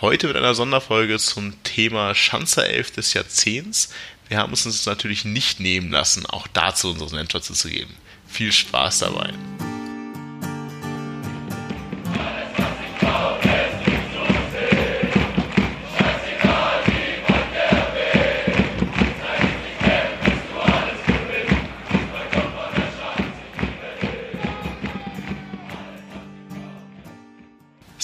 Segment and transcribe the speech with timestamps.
[0.00, 3.92] Heute mit einer Sonderfolge zum Thema Schanzer 11 des Jahrzehnts.
[4.28, 7.94] Wir haben es uns natürlich nicht nehmen lassen, auch dazu unseren Senf zu geben.
[8.26, 9.34] Viel Spaß dabei.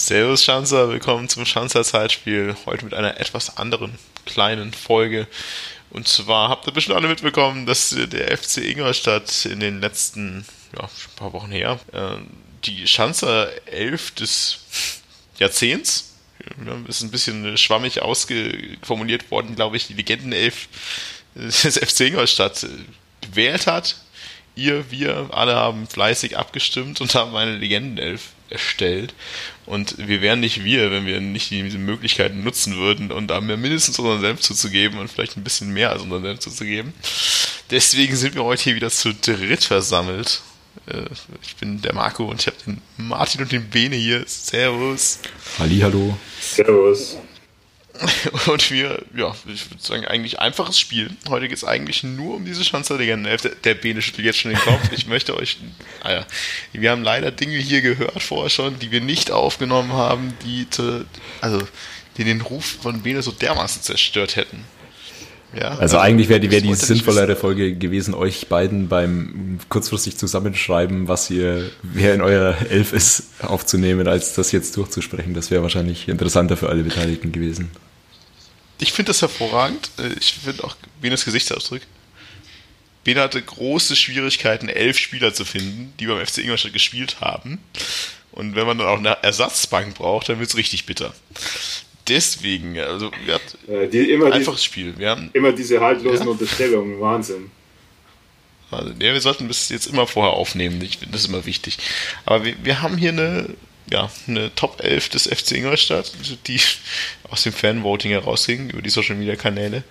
[0.07, 2.55] Servus Schanzer, willkommen zum Schanzer Zeitspiel.
[2.65, 5.27] Heute mit einer etwas anderen kleinen Folge.
[5.89, 10.45] Und zwar habt ihr bestimmt alle mitbekommen, dass der FC Ingolstadt in den letzten,
[10.79, 12.23] ja, paar Wochen her, äh,
[12.63, 14.59] die Schanzer 11 des
[15.39, 16.15] Jahrzehnts,
[16.87, 20.69] ist ein bisschen schwammig ausgeformuliert worden, glaube ich, die Legenden 11
[21.35, 22.65] des FC Ingolstadt
[23.19, 23.97] gewählt hat.
[24.55, 29.13] Ihr, wir alle haben fleißig abgestimmt und haben eine Legenden-Elf erstellt.
[29.67, 33.99] Und wir wären nicht wir, wenn wir nicht diese Möglichkeiten nutzen würden und da mindestens
[33.99, 36.93] unseren Senf zuzugeben und vielleicht ein bisschen mehr als unseren Senf zuzugeben.
[37.69, 40.41] Deswegen sind wir heute hier wieder zu dritt versammelt.
[40.87, 41.01] Äh,
[41.43, 44.23] ich bin der Marco und ich habe den Martin und den Bene hier.
[44.25, 45.19] Servus.
[45.59, 46.17] Hallo.
[46.39, 47.17] Servus.
[48.47, 51.09] Und wir, ja, ich würde sagen, eigentlich einfaches Spiel.
[51.29, 53.37] Heute geht es eigentlich nur um diese Schanzer-Legende.
[53.37, 54.91] Der, der Bene schüttelt jetzt schon den Kopf.
[54.91, 55.57] Ich möchte euch,
[56.03, 56.25] naja, ah
[56.73, 61.05] wir haben leider Dinge hier gehört vorher schon, die wir nicht aufgenommen haben, die, zu,
[61.41, 61.61] also,
[62.17, 64.63] die den Ruf von Bene so dermaßen zerstört hätten.
[65.53, 70.17] Ja, also, also eigentlich wäre die, wär die sinnvollere Folge gewesen, euch beiden beim kurzfristig
[70.17, 75.33] zusammenschreiben, was ihr, wer in eurer Elf ist, aufzunehmen, als das jetzt durchzusprechen.
[75.33, 77.71] Das wäre wahrscheinlich interessanter für alle Beteiligten gewesen
[78.79, 79.89] ich finde das hervorragend.
[79.97, 81.81] Äh, ich finde auch Benes Gesichtsausdruck.
[83.07, 87.59] Bene hatte große Schwierigkeiten, elf Spieler zu finden, die beim FC Ingolstadt gespielt haben.
[88.33, 91.13] Und wenn man dann auch eine Ersatzbank braucht, dann wird es richtig bitter.
[92.09, 94.97] Deswegen, also wir hatten äh, die, immer einfaches die, Spiel.
[94.97, 96.31] Wir haben, immer diese haltlosen ja?
[96.33, 97.49] Unterstellungen, Wahnsinn.
[98.71, 101.77] Also, ja, wir sollten das jetzt immer vorher aufnehmen, ich finde das immer wichtig.
[102.25, 103.55] Aber wir, wir haben hier eine
[103.91, 106.11] ja, eine Top 11 des FC Ingolstadt,
[106.47, 106.59] die
[107.29, 109.83] aus dem Fanvoting herausging, über die Social Media Kanäle.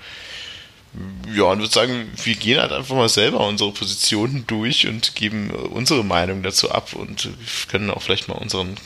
[1.35, 5.51] Ja, und würde sagen, wir gehen halt einfach mal selber unsere Positionen durch und geben
[5.51, 7.29] unsere Meinung dazu ab und
[7.69, 8.77] können auch vielleicht mal unseren,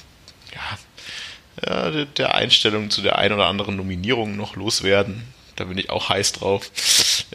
[0.53, 5.23] ja, ja der Einstellung zu der ein oder anderen Nominierung noch loswerden.
[5.55, 6.71] Da bin ich auch heiß drauf.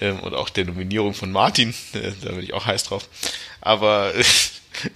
[0.01, 3.07] Ähm, und auch der Nominierung von Martin, äh, da bin ich auch heiß drauf.
[3.61, 4.13] Aber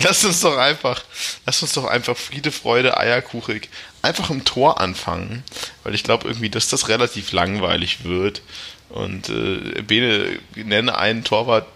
[0.04, 1.04] Lass uns doch einfach,
[1.46, 3.70] lass uns doch einfach Friede, Freude, Eierkuchig
[4.02, 5.44] einfach im Tor anfangen,
[5.84, 8.42] weil ich glaube irgendwie, dass das relativ langweilig wird.
[8.90, 11.68] Und äh, Bene, nenne einen Torwart,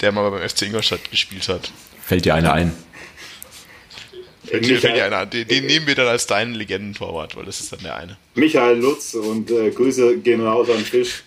[0.00, 1.70] der mal beim FC Ingolstadt gespielt hat.
[2.02, 2.72] Fällt dir einer ein?
[4.44, 7.60] Fällt dir, fällt dir einer Den, den nehmen wir dann als deinen Legendentorwart, weil das
[7.60, 8.16] ist dann der eine.
[8.34, 11.22] Michael Lutz und äh, Grüße gehen raus an Fisch.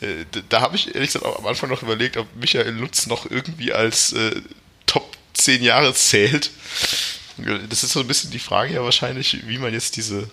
[0.00, 3.30] Äh, da habe ich ehrlich gesagt auch am Anfang noch überlegt, ob Michael Lutz noch
[3.30, 4.40] irgendwie als äh,
[4.86, 6.50] Top 10 Jahre zählt.
[7.68, 10.28] Das ist so ein bisschen die Frage ja wahrscheinlich, wie man jetzt diese,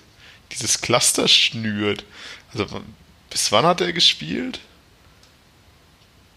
[0.51, 2.03] dieses Cluster schnürt.
[2.51, 2.65] Also
[3.29, 4.59] bis wann hat er gespielt?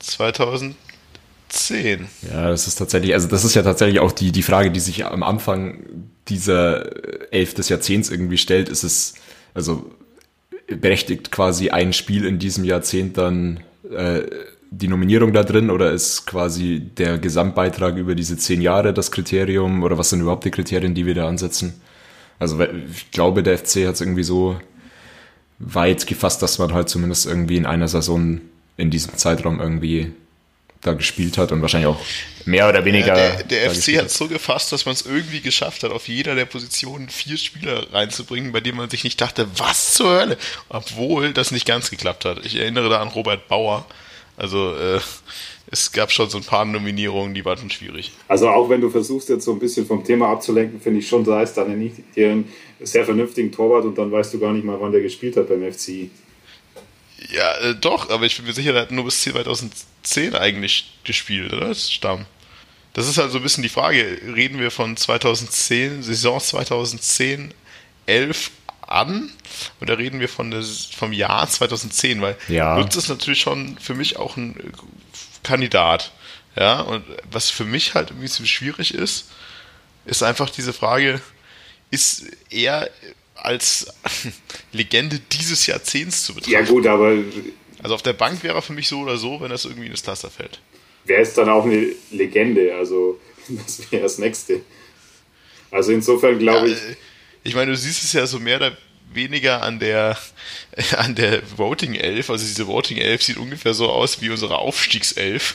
[0.01, 0.77] 2010.
[2.31, 5.05] Ja, das ist tatsächlich, also das ist ja tatsächlich auch die, die Frage, die sich
[5.07, 5.85] am Anfang
[6.29, 8.69] dieser Elf des Jahrzehnts irgendwie stellt.
[8.69, 9.15] Ist es,
[9.55, 9.91] also
[10.69, 14.23] berechtigt quasi ein Spiel in diesem Jahrzehnt dann äh,
[14.71, 19.83] die Nominierung da drin oder ist quasi der Gesamtbeitrag über diese zehn Jahre das Kriterium
[19.83, 21.81] oder was sind überhaupt die Kriterien, die wir da ansetzen?
[22.39, 24.61] Also ich glaube, der FC hat es irgendwie so
[25.59, 28.41] weit gefasst, dass man halt zumindest irgendwie in einer Saison
[28.77, 30.13] in diesem Zeitraum irgendwie
[30.81, 32.01] da gespielt hat und wahrscheinlich auch
[32.45, 33.17] mehr oder weniger.
[33.17, 36.09] Ja, der, der FC hat es so gefasst, dass man es irgendwie geschafft hat, auf
[36.09, 40.39] jeder der Positionen vier Spieler reinzubringen, bei denen man sich nicht dachte, was zur Hölle,
[40.69, 42.45] obwohl das nicht ganz geklappt hat.
[42.45, 43.87] Ich erinnere da an Robert Bauer.
[44.37, 45.01] Also äh,
[45.71, 48.13] es gab schon so ein paar Nominierungen, die waren schon schwierig.
[48.29, 51.25] Also auch wenn du versuchst jetzt so ein bisschen vom Thema abzulenken, finde ich schon,
[51.25, 52.49] sei es dann nicht einen
[52.81, 55.71] sehr vernünftigen Torwart und dann weißt du gar nicht mal, wann der gespielt hat beim
[55.71, 56.09] FC.
[57.31, 61.53] Ja, äh, doch, aber ich bin mir sicher, der hat nur bis 2010 eigentlich gespielt,
[61.53, 61.69] oder?
[61.69, 62.27] Das Stamm.
[62.95, 64.21] Das ist halt so ein bisschen die Frage.
[64.35, 67.55] Reden wir von 2010, Saison 2010,
[68.07, 68.51] 11
[68.81, 69.31] an.
[69.81, 72.77] Und da reden wir von des, vom Jahr 2010, weil ja.
[72.77, 74.63] Lutz ist natürlich schon für mich auch ein äh,
[75.43, 76.13] Kandidat.
[76.57, 79.31] Ja, und was für mich halt irgendwie so schwierig ist,
[80.07, 81.21] ist einfach diese Frage,
[81.91, 82.91] ist er
[83.43, 83.87] als
[84.73, 86.53] Legende dieses Jahrzehnts zu betrachten?
[86.53, 87.17] Ja gut, aber...
[87.81, 89.93] Also auf der Bank wäre er für mich so oder so, wenn das irgendwie in
[89.93, 90.61] das Cluster fällt.
[91.05, 92.75] Wer ist dann auch eine Legende?
[92.75, 94.61] Also das wäre das Nächste.
[95.71, 96.97] Also insofern glaube ja, ich...
[97.45, 98.77] Ich meine, du siehst es ja so mehr oder
[99.13, 100.19] weniger an der,
[100.97, 102.31] an der Voting 11.
[102.31, 105.55] Also diese Voting 11 sieht ungefähr so aus wie unsere Aufstiegself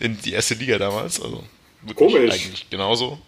[0.00, 1.20] in die erste Liga damals.
[1.20, 1.44] Also
[1.94, 2.32] Komisch.
[2.32, 3.20] Eigentlich genauso.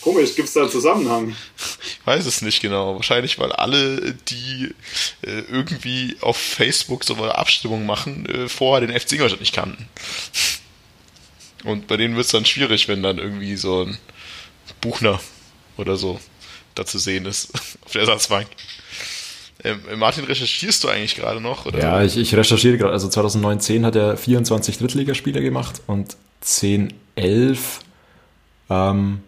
[0.00, 1.36] Komisch, gibt es da einen Zusammenhang?
[1.82, 2.94] Ich weiß es nicht genau.
[2.96, 4.74] Wahrscheinlich, weil alle, die
[5.22, 9.88] äh, irgendwie auf Facebook so eine Abstimmung machen, äh, vorher den FC Ingolstadt nicht kannten.
[11.64, 13.98] Und bei denen wird es dann schwierig, wenn dann irgendwie so ein
[14.80, 15.20] Buchner
[15.76, 16.18] oder so
[16.74, 17.54] da zu sehen ist
[17.84, 18.46] auf der Ersatzbank.
[19.62, 21.66] Ähm, Martin, recherchierst du eigentlich gerade noch?
[21.66, 21.78] Oder?
[21.78, 22.94] Ja, ich, ich recherchiere gerade.
[22.94, 27.80] Also 2019 hat er 24 Drittligaspiele gemacht und 10, 11
[28.70, 29.20] ähm,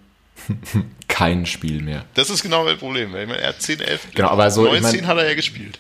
[1.08, 2.04] kein Spiel mehr.
[2.14, 3.14] Das ist genau das Problem.
[3.14, 5.78] Er hat 10, 11, genau, aber also, 19 ich mein, hat er ja gespielt.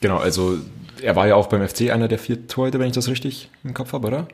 [0.00, 0.58] Genau, also
[1.02, 3.74] er war ja auch beim FC einer der vier Torhüter, wenn ich das richtig im
[3.74, 4.28] Kopf habe, oder?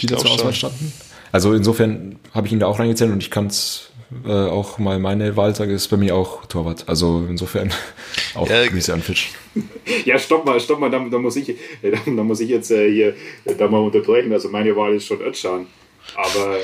[0.00, 0.92] Die da zur Auswahl standen.
[1.32, 3.90] Also insofern habe ich ihn da auch reingezählt und ich kann es
[4.24, 6.84] äh, auch mal meine Wahl sage, ist bei mir auch Torwart.
[6.88, 7.72] Also insofern
[8.34, 9.32] auch ja, Grüße an Fisch.
[10.04, 12.90] Ja, stopp mal, stopp mal, da, da muss ich, da, da, muss ich jetzt äh,
[12.90, 13.14] hier
[13.58, 14.32] da mal unterbrechen.
[14.32, 15.66] Also meine Wahl ist schon Özcan.
[16.14, 16.58] Aber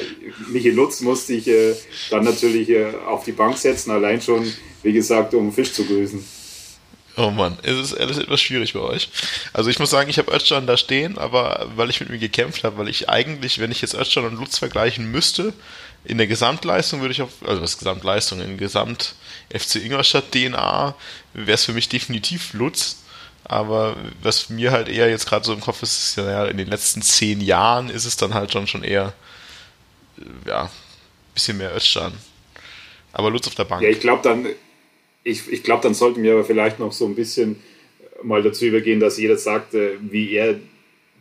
[0.48, 1.74] Michi Lutz musste ich äh,
[2.10, 4.52] dann natürlich äh, auf die Bank setzen, allein schon,
[4.82, 6.24] wie gesagt, um Fisch zu grüßen.
[7.16, 9.10] Oh Mann, es ist alles etwas schwierig bei euch.
[9.52, 12.64] Also ich muss sagen, ich habe Özcan da stehen, aber weil ich mit mir gekämpft
[12.64, 15.52] habe, weil ich eigentlich, wenn ich jetzt Özcan und Lutz vergleichen müsste,
[16.04, 19.16] in der Gesamtleistung würde ich auf, also was Gesamtleistung, in Gesamt
[19.52, 20.94] FC Ingolstadt DNA
[21.34, 22.96] wäre es für mich definitiv Lutz.
[23.44, 26.68] Aber was mir halt eher jetzt gerade so im Kopf ist, ist ja in den
[26.68, 29.12] letzten zehn Jahren ist es dann halt schon, schon eher,
[30.46, 30.70] ja, ein
[31.34, 32.12] bisschen mehr Özcan.
[33.12, 33.82] Aber Lutz auf der Bank.
[33.82, 34.46] Ja, ich glaube dann,
[35.24, 37.60] ich, ich glaube, dann sollten wir aber vielleicht noch so ein bisschen
[38.22, 40.60] mal dazu übergehen, dass jeder sagt, wie er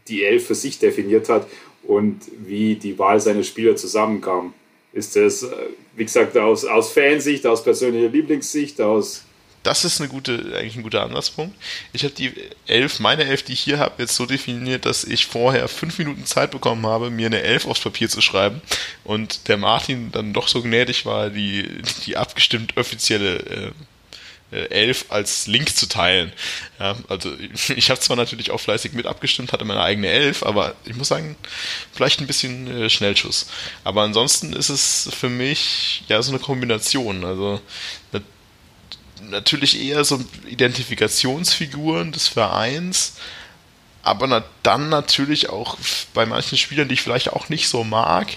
[0.08, 1.48] die Elf für sich definiert hat
[1.84, 4.54] und wie die Wahl seiner Spieler zusammenkam.
[4.92, 5.56] Ist das, äh,
[5.96, 9.26] wie gesagt, aus, aus Fansicht, aus persönlicher Lieblingssicht, aus.
[9.64, 11.56] Das ist eine gute, eigentlich ein guter Anlasspunkt.
[11.92, 12.34] Ich habe die
[12.66, 16.26] elf, meine elf, die ich hier habe, jetzt so definiert, dass ich vorher fünf Minuten
[16.26, 18.62] Zeit bekommen habe, mir eine elf aufs Papier zu schreiben
[19.04, 21.68] und der Martin dann doch so gnädig war, die,
[22.06, 23.72] die abgestimmt offizielle äh,
[24.52, 26.32] 11 äh, als Link zu teilen.
[26.80, 27.32] Ja, also
[27.76, 31.10] ich habe zwar natürlich auch fleißig mit abgestimmt, hatte meine eigene 11, aber ich muss
[31.10, 31.36] sagen,
[31.94, 33.48] vielleicht ein bisschen äh, Schnellschuss.
[33.84, 37.26] Aber ansonsten ist es für mich ja so eine Kombination.
[37.26, 37.62] Also
[39.30, 43.14] natürlich eher so Identifikationsfiguren des Vereins,
[44.02, 45.78] aber na, dann natürlich auch
[46.14, 48.28] bei manchen Spielern, die ich vielleicht auch nicht so mag,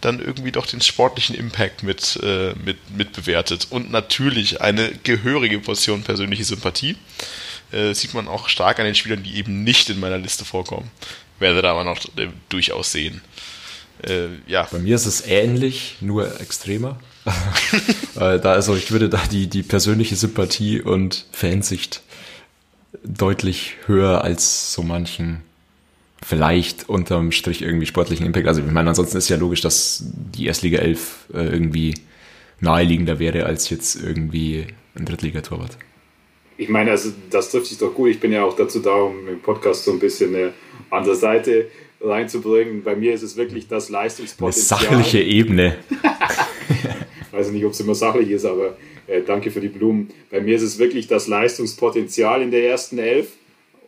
[0.00, 3.68] dann irgendwie doch den sportlichen Impact mit, äh, mit, mit bewertet.
[3.70, 6.96] Und natürlich eine gehörige Portion persönliche Sympathie.
[7.72, 10.90] Äh, sieht man auch stark an den Spielern, die eben nicht in meiner Liste vorkommen.
[11.38, 13.22] Werde da aber noch äh, durchaus sehen.
[14.02, 14.68] Äh, ja.
[14.70, 16.98] Bei mir ist es ähnlich, nur extremer.
[18.16, 22.00] Äh, da also ich würde da die, die persönliche Sympathie und Fansicht
[23.02, 25.42] deutlich höher als so manchen
[26.24, 28.46] vielleicht unterm Strich irgendwie sportlichen Impact.
[28.46, 31.94] Also ich meine, ansonsten ist ja logisch, dass die Erstliga 11 äh, irgendwie
[32.60, 35.76] naheliegender wäre als jetzt irgendwie ein Drittligatorwart.
[36.56, 38.10] Ich meine, also das trifft sich doch gut.
[38.10, 40.52] Ich bin ja auch dazu da, um im Podcast so ein bisschen eine
[40.90, 41.66] andere Seite
[42.00, 42.84] reinzubringen.
[42.84, 44.78] Bei mir ist es wirklich das Leistungspotenzial.
[44.78, 45.76] Eine sachliche Ebene.
[47.34, 48.76] weiß nicht, ob es immer sachlich ist, aber
[49.06, 50.10] äh, danke für die Blumen.
[50.30, 53.32] Bei mir ist es wirklich das Leistungspotenzial in der ersten Elf.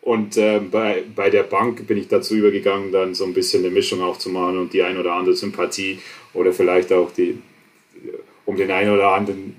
[0.02, 3.74] Und äh, bei, bei der Bank bin ich dazu übergegangen, dann so ein bisschen eine
[3.74, 5.98] Mischung aufzumachen und die ein oder andere Sympathie
[6.32, 7.38] oder vielleicht auch die,
[8.44, 9.56] um den einen oder anderen,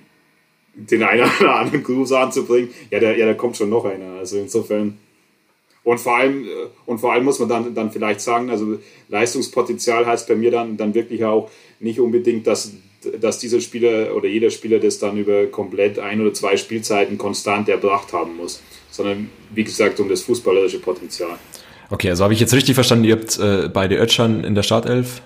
[0.74, 2.70] den einen oder anderen Gruß anzubringen.
[2.90, 4.20] Ja, da, ja, da kommt schon noch einer.
[4.20, 4.98] Also insofern.
[5.84, 6.48] Und vor allem, äh,
[6.86, 8.80] und vor allem muss man dann, dann vielleicht sagen, also
[9.10, 11.50] Leistungspotenzial heißt bei mir dann, dann wirklich auch
[11.82, 12.72] nicht unbedingt, dass
[13.20, 17.70] dass dieser Spieler oder jeder Spieler das dann über komplett ein oder zwei Spielzeiten konstant
[17.70, 18.62] erbracht haben muss,
[18.92, 21.38] sondern wie gesagt um das fußballerische Potenzial.
[21.90, 25.22] Okay, also habe ich jetzt richtig verstanden, ihr habt äh, beide Ötschern in der Startelf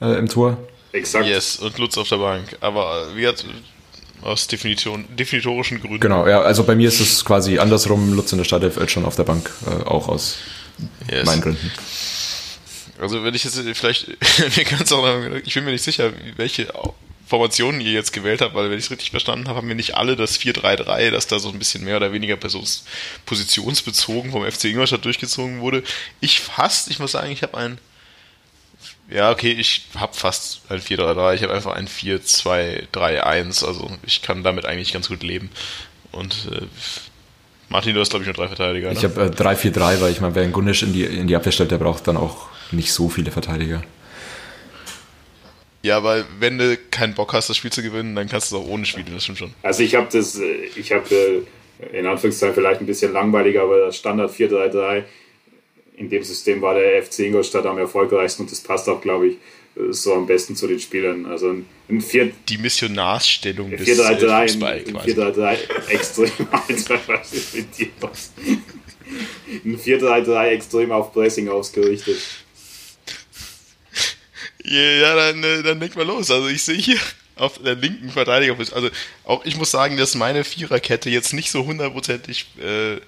[0.00, 0.58] äh, im Tor?
[0.92, 1.26] Exakt.
[1.26, 2.56] Yes, und Lutz auf der Bank.
[2.60, 3.44] Aber wie hat
[4.22, 6.00] aus Definition, definitorischen Gründen.
[6.00, 9.16] Genau, ja, also bei mir ist es quasi andersrum, Lutz in der Startelf, Ötschern auf
[9.16, 10.38] der Bank, äh, auch aus
[11.10, 11.26] yes.
[11.26, 11.70] meinen Gründen.
[13.00, 14.08] Also wenn ich jetzt vielleicht,
[14.56, 15.04] mir ganz auch,
[15.44, 16.72] ich bin mir nicht sicher, welche
[17.32, 19.96] Formationen ihr jetzt gewählt habt, weil wenn ich es richtig verstanden habe, haben wir nicht
[19.96, 25.06] alle das 4-3-3, das da so ein bisschen mehr oder weniger positionsbezogen vom FC Ingolstadt
[25.06, 25.82] durchgezogen wurde.
[26.20, 27.78] Ich fast, ich muss sagen, ich habe ein
[29.10, 34.42] ja, okay, ich habe fast ein 4-3-3, ich habe einfach ein 4-2-3-1, also ich kann
[34.42, 35.48] damit eigentlich ganz gut leben.
[36.10, 36.66] Und äh,
[37.70, 38.88] Martin, du hast glaube ich nur drei Verteidiger.
[38.88, 38.98] Ne?
[38.98, 41.52] Ich habe äh, 3-4-3, weil ich meine, wer einen Gunnisch in die, in die Abwehr
[41.52, 43.82] stellt, der braucht dann auch nicht so viele Verteidiger.
[45.82, 48.62] Ja, weil wenn du keinen Bock hast, das Spiel zu gewinnen, dann kannst du es
[48.62, 49.54] auch ohne spielen, das stimmt schon.
[49.62, 51.44] Also ich habe das, äh, ich habe
[51.90, 55.02] äh, in Anführungszeichen vielleicht ein bisschen langweiliger, aber das Standard 4-3-3,
[55.96, 59.36] in dem System war der FC Ingolstadt am erfolgreichsten und das passt auch, glaube ich,
[59.90, 61.26] so am besten zu den Spielern.
[61.26, 61.54] Also
[61.88, 65.56] ein 4 Die Missionarsstellung des 4-3-3 4-3-3
[65.88, 68.32] extrem, Alter, was ist mit dir los?
[69.64, 72.16] Ein 4-3-3 extrem auf Pressing ausgerichtet.
[74.64, 76.30] Ja, dann, äh, dann leg mal los.
[76.30, 76.98] Also ich sehe hier
[77.36, 78.90] auf der linken Verteidiger, also
[79.24, 83.00] auch ich muss sagen, dass meine Viererkette jetzt nicht so hundertprozentig äh,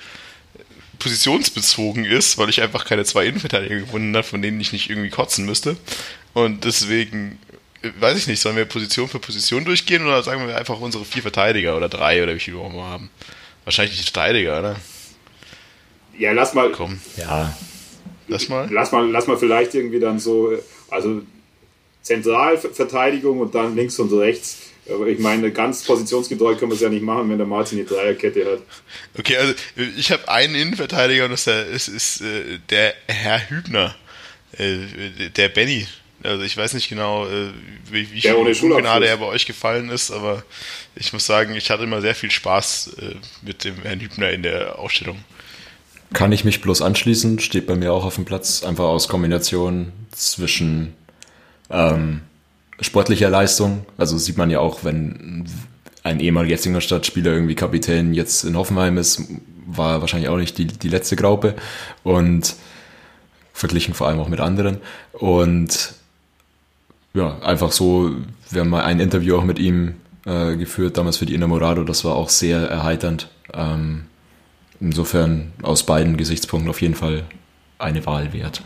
[0.99, 5.11] positionsbezogen ist, weil ich einfach keine zwei Innenverteidiger gefunden habe, von denen ich nicht irgendwie
[5.11, 5.76] kotzen müsste.
[6.32, 7.38] Und deswegen
[7.82, 11.04] äh, weiß ich nicht, sollen wir Position für Position durchgehen oder sagen wir einfach unsere
[11.04, 13.11] vier Verteidiger oder drei oder wie viele wir auch mal haben?
[13.64, 14.76] Wahrscheinlich die Verteidiger, oder?
[16.18, 16.70] Ja, lass mal.
[16.70, 17.00] Komm.
[17.16, 17.56] Ja.
[18.28, 18.68] Lass mal.
[18.70, 20.52] Lass mal, lass mal vielleicht irgendwie dann so,
[20.90, 21.23] also
[22.04, 24.58] Zentralverteidigung und dann links und rechts.
[24.88, 27.87] Aber ich meine, ganz positionsgetreu können wir es ja nicht machen, wenn der Martin die
[27.87, 28.58] Dreierkette hat.
[29.18, 29.54] Okay, also
[29.96, 33.94] ich habe einen Innenverteidiger und das ist, ist, ist äh, der Herr Hübner,
[34.58, 35.87] äh, der Benny.
[36.23, 37.49] Also ich weiß nicht genau, äh,
[37.90, 40.44] wie, wie viel Gnade er bei euch gefallen ist, aber
[40.96, 42.96] ich muss sagen, ich hatte immer sehr viel Spaß
[43.42, 45.18] mit dem Herrn Hübner in der Ausstellung.
[46.12, 49.92] Kann ich mich bloß anschließen, steht bei mir auch auf dem Platz, einfach aus Kombination
[50.12, 50.94] zwischen
[51.71, 52.21] ähm,
[52.80, 53.87] sportlicher Leistung.
[53.97, 55.47] Also sieht man ja auch, wenn
[56.02, 59.23] ein ehemaliger Singolstadt-Spieler irgendwie Kapitän jetzt in Hoffenheim ist,
[59.66, 61.54] war wahrscheinlich auch nicht die, die letzte Graupe.
[62.02, 62.54] Und
[63.54, 64.78] verglichen vor allem auch mit anderen.
[65.12, 65.94] Und
[67.14, 68.11] ja, einfach so,
[68.50, 69.94] wir haben mal ein Interview auch mit ihm
[70.26, 73.28] äh, geführt, damals für die Inamorado, das war auch sehr erheiternd.
[73.52, 74.06] Ähm,
[74.80, 77.25] insofern aus beiden Gesichtspunkten auf jeden Fall
[77.78, 78.62] eine Wahl wert.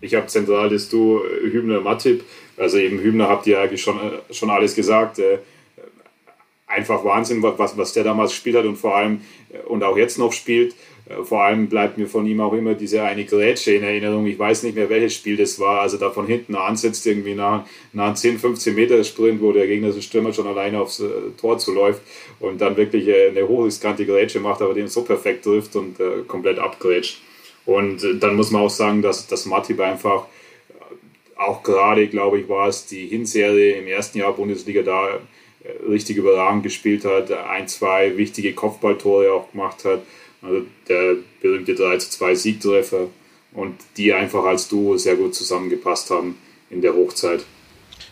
[0.00, 2.24] Ich habe zentral das Du Hübner Matip.
[2.56, 5.18] Also eben Hübner habt ihr eigentlich schon, äh, schon alles gesagt.
[5.18, 5.38] Äh,
[6.66, 10.18] einfach Wahnsinn, was, was der damals gespielt hat und vor allem äh, und auch jetzt
[10.18, 10.74] noch spielt.
[11.24, 14.26] Vor allem bleibt mir von ihm auch immer diese eine Grätsche in Erinnerung.
[14.26, 15.80] Ich weiß nicht mehr, welches Spiel das war.
[15.80, 17.64] Also da von hinten ansetzt, irgendwie nach,
[17.94, 21.02] nach 10, 15 Meter Sprint, wo der gegnerische Stürmer schon alleine aufs
[21.40, 22.02] Tor zuläuft
[22.40, 26.58] und dann wirklich eine hochriskante Grätsche macht, aber den so perfekt trifft und äh, komplett
[26.58, 27.22] abgrätscht.
[27.68, 30.24] Und dann muss man auch sagen, dass, dass Matip einfach
[31.36, 36.16] auch gerade, glaube ich, war es die Hinserie im ersten Jahr Bundesliga da äh, richtig
[36.16, 40.00] überragend gespielt hat, ein, zwei wichtige Kopfballtore auch gemacht hat.
[40.40, 43.08] Also der berühmte 3 zu 2 Siegtreffer
[43.52, 46.38] und die einfach als Duo sehr gut zusammengepasst haben
[46.70, 47.44] in der Hochzeit.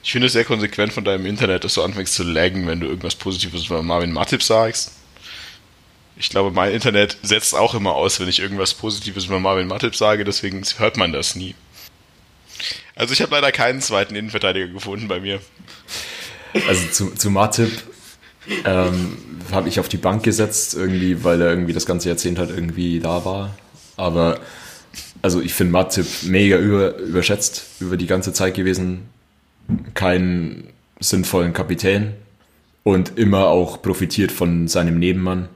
[0.05, 2.89] Ich finde es sehr konsequent von deinem Internet, dass du anfängst zu laggen, wenn du
[2.89, 4.96] irgendwas Positives über Marvin Matip sagst.
[6.19, 9.95] Ich glaube, mein Internet setzt auch immer aus, wenn ich irgendwas Positives über Marvin Matip
[9.95, 11.55] sage, deswegen hört man das nie.
[12.95, 15.41] Also ich habe leider keinen zweiten Innenverteidiger gefunden bei mir.
[16.67, 17.71] Also zu, zu Matip
[18.65, 19.19] ähm,
[19.53, 23.01] habe ich auf die Bank gesetzt, irgendwie, weil er irgendwie das ganze Jahrzehnt halt irgendwie
[23.01, 23.55] da war.
[23.97, 24.41] Aber
[25.21, 29.09] also ich finde Matip mega über, überschätzt über die ganze Zeit gewesen.
[29.95, 32.15] Keinen sinnvollen Kapitän
[32.85, 35.49] und immer auch profitiert von seinem Nebenmann.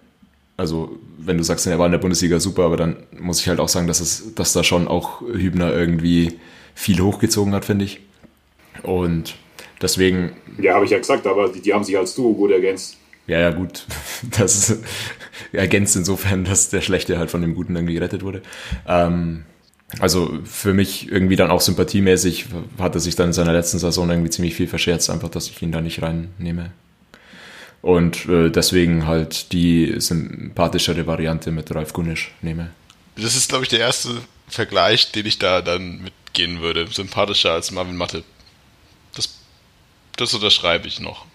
[0.61, 3.61] Also wenn du sagst, er war in der Bundesliga super, aber dann muss ich halt
[3.61, 6.38] auch sagen, dass es, dass da schon auch Hübner irgendwie
[6.75, 8.00] viel hochgezogen hat, finde ich.
[8.83, 9.37] Und
[9.81, 10.33] deswegen.
[10.61, 12.99] Ja, habe ich ja gesagt, aber die, die haben sich als Duo gut ergänzt.
[13.26, 13.87] Ja, ja, gut.
[14.38, 14.76] Das
[15.50, 18.43] ergänzt insofern, dass der Schlechte halt von dem Guten irgendwie gerettet wurde.
[18.87, 19.45] Ähm,
[19.99, 22.49] also für mich irgendwie dann auch sympathiemäßig
[22.79, 25.62] hat er sich dann in seiner letzten Saison irgendwie ziemlich viel verscherzt, einfach, dass ich
[25.62, 26.73] ihn da nicht reinnehme.
[27.82, 32.70] Und äh, deswegen halt die sympathischere Variante mit Ralf Gunisch nehme.
[33.16, 36.87] Das ist, glaube ich, der erste Vergleich, den ich da dann mit gehen würde.
[36.88, 38.22] Sympathischer als Marvin Matte.
[39.14, 39.38] Das,
[40.16, 41.26] das unterschreibe ich noch.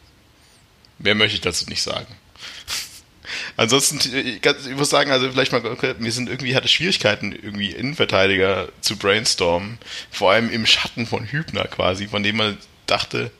[1.00, 2.08] Mehr möchte ich dazu nicht sagen.
[3.58, 8.98] Ansonsten, ich muss sagen, also vielleicht mal, wir sind irgendwie, hatte Schwierigkeiten, irgendwie Innenverteidiger zu
[8.98, 9.80] brainstormen.
[10.12, 13.32] Vor allem im Schatten von Hübner quasi, von dem man dachte,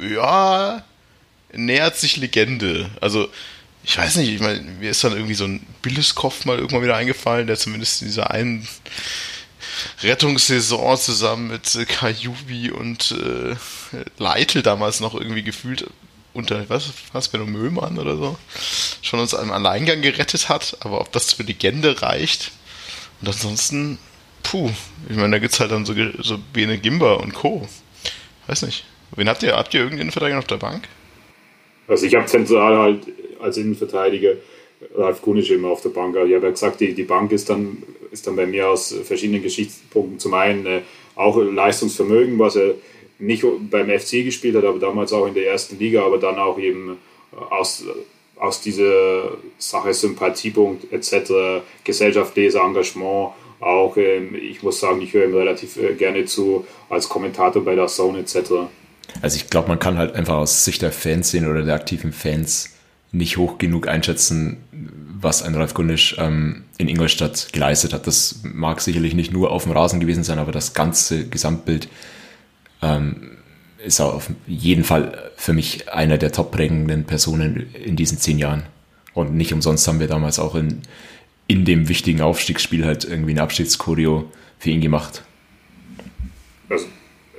[0.00, 0.84] ja,
[1.52, 2.90] nähert sich Legende.
[3.00, 3.28] Also,
[3.82, 6.96] ich weiß nicht, ich meine, mir ist dann irgendwie so ein Billeskopf mal irgendwann wieder
[6.96, 8.68] eingefallen, der zumindest in dieser einen
[10.02, 13.56] Rettungssaison zusammen mit äh, Kajubi und äh,
[14.18, 15.86] Leitl damals noch irgendwie gefühlt
[16.32, 18.38] unter, was, was, Benno Möhlmann oder so,
[19.02, 22.52] schon uns einem Alleingang gerettet hat, aber ob das für Legende reicht.
[23.20, 23.98] Und ansonsten,
[24.42, 24.70] puh,
[25.08, 27.68] ich meine, da gibt es halt dann so, so Bene Gimba und Co.
[28.46, 28.84] Weiß nicht.
[29.16, 29.56] Wen habt ihr?
[29.56, 30.88] Habt ihr irgendeinen Innenverteidiger auf der Bank?
[31.90, 33.00] Also ich habe zentral halt
[33.40, 34.34] als Innenverteidiger
[34.94, 36.16] Ralf Kunisch immer auf der Bank.
[36.16, 37.82] Also ich habe ja gesagt, die, die Bank ist dann,
[38.12, 40.80] ist dann bei mir aus verschiedenen Geschichtspunkten zum einen äh,
[41.16, 42.74] auch Leistungsvermögen, was er
[43.18, 46.58] nicht beim FC gespielt hat, aber damals auch in der ersten Liga, aber dann auch
[46.58, 46.96] eben
[47.50, 47.84] aus,
[48.36, 55.34] aus dieser Sache Sympathiepunkt etc., gesellschaftliches Engagement, auch, ähm, ich muss sagen, ich höre ihm
[55.34, 58.70] relativ äh, gerne zu als Kommentator bei der Zone etc.
[59.22, 62.70] Also ich glaube, man kann halt einfach aus Sicht der Fanszene oder der aktiven Fans
[63.12, 64.58] nicht hoch genug einschätzen,
[65.20, 68.06] was ein Ralf Gunnisch ähm, in Ingolstadt geleistet hat.
[68.06, 71.88] Das mag sicherlich nicht nur auf dem Rasen gewesen sein, aber das ganze Gesamtbild
[72.82, 73.38] ähm,
[73.84, 78.64] ist auf jeden Fall für mich einer der top prägenden Personen in diesen zehn Jahren.
[79.14, 80.82] Und nicht umsonst haben wir damals auch in,
[81.46, 85.24] in dem wichtigen Aufstiegsspiel halt irgendwie eine Abschiedschoreo für ihn gemacht.
[86.68, 86.86] Also,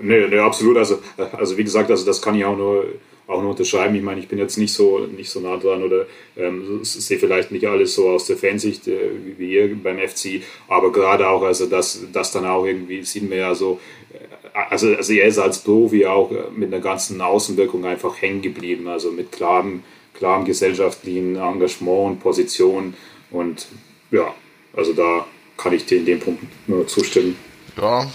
[0.01, 0.77] nee, nee, absolut.
[0.77, 2.86] Also, also wie gesagt, also das kann ich auch nur
[3.31, 3.96] auch noch unterschreiben.
[3.96, 6.05] Ich meine, ich bin jetzt nicht so, nicht so nah dran oder
[6.38, 8.98] ähm, sehe vielleicht nicht alles so aus der Fansicht äh,
[9.38, 13.38] wie ihr beim FC, aber gerade auch, also das, das dann auch irgendwie sieht man
[13.38, 13.79] ja so,
[14.13, 18.41] äh, also, also er ist als Profi auch äh, mit einer ganzen Außenwirkung einfach hängen
[18.41, 22.93] geblieben, also mit klarem, klarem gesellschaftlichen Engagement und Position
[23.31, 23.67] und
[24.12, 24.34] ja,
[24.74, 25.25] also da
[25.58, 27.38] kann ich dir in dem Punkt nur zustimmen.
[27.77, 28.12] Ja,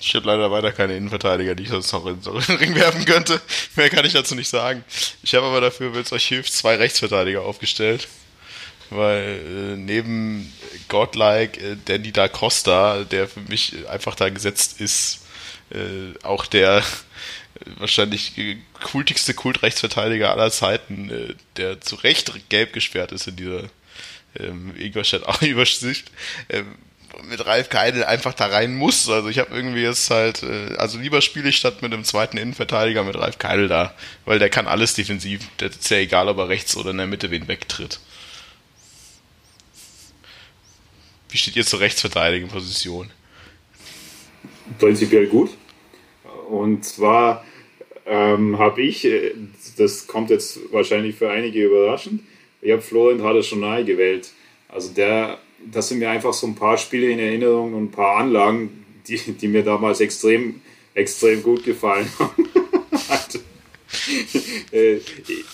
[0.00, 3.40] ich habe leider weiter keine Innenverteidiger, die ich sonst noch in den Ring werfen könnte.
[3.76, 4.84] Mehr kann ich dazu nicht sagen.
[5.22, 8.08] Ich habe aber dafür, wenn es euch hilft, zwei Rechtsverteidiger aufgestellt.
[8.90, 10.50] Weil äh, neben
[10.88, 15.26] Godlike äh, Danny da Costa, der für mich einfach da gesetzt ist,
[15.70, 16.82] äh, auch der äh,
[17.76, 18.32] wahrscheinlich
[18.72, 23.64] kultigste Kultrechtsverteidiger aller Zeiten, äh, der zu Recht gelb gesperrt ist in dieser
[24.38, 26.10] ähm, Ingolstadt-Übersicht.
[26.48, 26.76] Ähm,
[27.28, 29.08] mit Ralf Keidel einfach da rein muss.
[29.08, 32.36] Also ich habe irgendwie jetzt halt, äh, also lieber spiele ich statt mit einem zweiten
[32.36, 33.94] Innenverteidiger mit Ralf Keidel da,
[34.24, 35.40] weil der kann alles defensiv.
[35.60, 38.00] Der ist ja egal, ob er rechts oder in der Mitte wen wegtritt.
[41.30, 43.10] Wie steht ihr zur rechtsverteidigen Position?
[44.78, 45.50] Prinzipiell gut.
[46.48, 47.44] Und zwar
[48.06, 49.32] ähm, habe ich, äh,
[49.76, 52.22] das kommt jetzt wahrscheinlich für einige überraschend,
[52.60, 54.30] ich habe Florian Hader gewählt.
[54.68, 55.38] Also der
[55.72, 59.16] das sind mir einfach so ein paar Spiele in Erinnerung und ein paar Anlagen, die,
[59.16, 60.60] die mir damals extrem,
[60.94, 62.48] extrem gut gefallen haben.
[63.08, 63.38] also,
[64.72, 64.96] äh,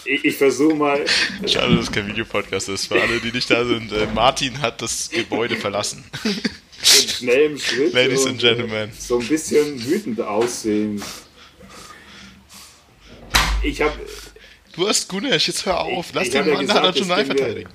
[0.05, 1.05] ich, ich versuche mal.
[1.47, 2.87] Schade, dass es kein Videopodcast ist.
[2.87, 6.05] Für alle, die nicht da sind, äh, Martin hat das Gebäude verlassen.
[6.25, 7.93] In schnellem Schritt.
[7.93, 8.91] Ladies and Gentlemen.
[8.99, 11.03] So ein bisschen wütend aussehen.
[13.63, 13.95] Ich habe.
[14.75, 16.13] Du hast Gunesh, jetzt hör auf.
[16.13, 17.71] Lass den Mann ja National verteidigen.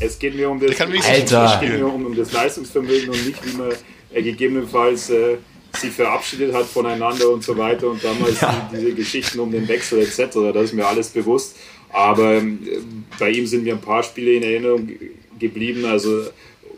[0.00, 1.58] Es geht mir um das, Alter.
[1.60, 3.72] Geht mir um, um das Leistungsvermögen und nicht, wie man
[4.12, 5.36] äh, gegebenenfalls äh,
[5.78, 8.68] sie verabschiedet hat voneinander und so weiter und damals ja.
[8.72, 10.52] die, diese Geschichten um den Wechsel etc.
[10.52, 11.56] Das ist mir alles bewusst.
[11.90, 12.42] Aber äh,
[13.18, 14.88] bei ihm sind mir ein paar Spiele in Erinnerung
[15.38, 16.24] geblieben, also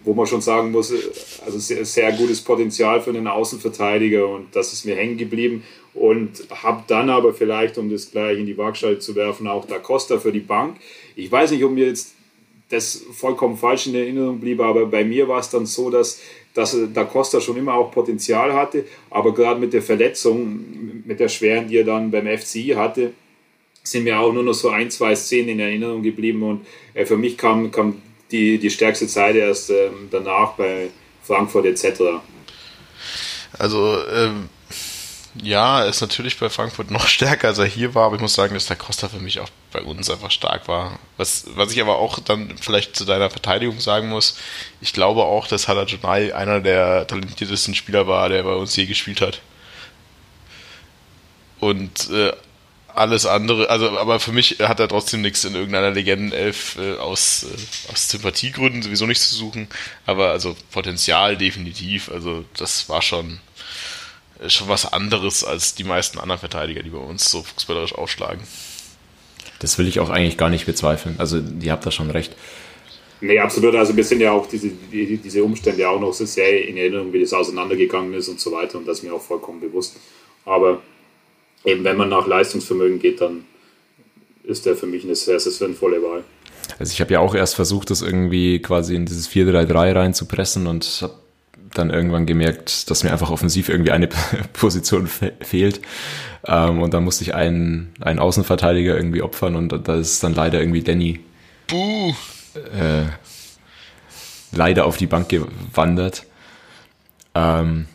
[0.05, 0.97] wo man schon sagen muss, äh,
[1.45, 5.63] also sehr, sehr gutes Potenzial für einen Außenverteidiger und das ist mir hängen geblieben
[5.95, 9.79] und habe dann aber vielleicht, um das gleich in die Waagschale zu werfen, auch Da
[9.79, 10.79] Costa für die Bank.
[11.15, 12.15] Ich weiß nicht, ob mir jetzt
[12.73, 16.21] das vollkommen falsch in Erinnerung blieb, aber bei mir war es dann so, dass,
[16.55, 21.29] dass Da Costa schon immer auch Potenzial hatte, aber gerade mit der Verletzung, mit der
[21.29, 23.13] schweren, die er dann beim FCI hatte,
[23.83, 27.19] sind mir auch nur noch so ein, zwei Szenen in Erinnerung geblieben und äh, für
[27.19, 30.89] mich kam, kam die, die stärkste Zeit erst äh, danach bei
[31.23, 32.01] Frankfurt etc.
[33.59, 34.49] Also ähm,
[35.35, 38.35] ja, er ist natürlich bei Frankfurt noch stärker, als er hier war, aber ich muss
[38.35, 40.99] sagen, dass der Costa für mich auch bei uns einfach stark war.
[41.17, 44.37] Was, was ich aber auch dann vielleicht zu deiner Verteidigung sagen muss,
[44.81, 49.21] ich glaube auch, dass Halajonai einer der talentiertesten Spieler war, der bei uns je gespielt
[49.21, 49.41] hat.
[51.61, 52.33] Und äh,
[52.95, 57.45] alles andere, also aber für mich hat er trotzdem nichts in irgendeiner Legendenelf äh, aus,
[57.45, 59.69] äh, aus Sympathiegründen sowieso nichts zu suchen,
[60.05, 63.41] aber also Potenzial definitiv, also das war schon
[64.49, 68.43] schon was anderes als die meisten anderen Verteidiger, die bei uns so fußballerisch aufschlagen.
[69.61, 71.17] Das will ich auch eigentlich gar nicht bezweifeln.
[71.19, 72.35] Also, ihr habt da schon recht.
[73.21, 73.75] Nee, absolut.
[73.77, 77.21] Also, wir sind ja auch diese, diese Umstände auch noch so sehr in Erinnerung, wie
[77.21, 78.79] das auseinandergegangen ist und so weiter.
[78.79, 79.97] Und das ist mir auch vollkommen bewusst.
[80.45, 80.83] Aber
[81.65, 83.45] eben, wenn man nach Leistungsvermögen geht, dann
[84.45, 86.25] ist der für mich eine sehr, sehr sinnvolle Wahl.
[86.79, 90.99] Also ich habe ja auch erst versucht, das irgendwie quasi in dieses 4-3-3 reinzupressen und
[91.03, 91.15] habe
[91.75, 94.09] dann irgendwann gemerkt, dass mir einfach offensiv irgendwie eine
[94.53, 95.81] Position fe fehlt.
[96.47, 100.61] Ähm, und dann musste ich einen, einen Außenverteidiger irgendwie opfern und da ist dann leider
[100.61, 101.21] irgendwie Danny
[101.67, 102.13] Buh.
[102.55, 103.07] Äh,
[104.53, 106.27] leider auf die Bank gewandert.
[107.35, 107.87] Ähm,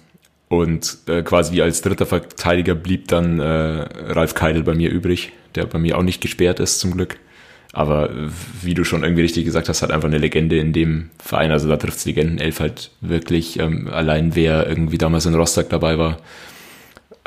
[0.49, 5.65] und äh, quasi als dritter Verteidiger blieb dann äh, Ralf Keidel bei mir übrig, der
[5.65, 7.17] bei mir auch nicht gesperrt ist zum Glück.
[7.77, 8.09] Aber
[8.63, 11.51] wie du schon irgendwie richtig gesagt hast, hat einfach eine Legende in dem Verein.
[11.51, 13.59] Also da trifft's Legenden-Elf halt wirklich.
[13.59, 16.17] Ähm, allein wer irgendwie damals in Rostock dabei war.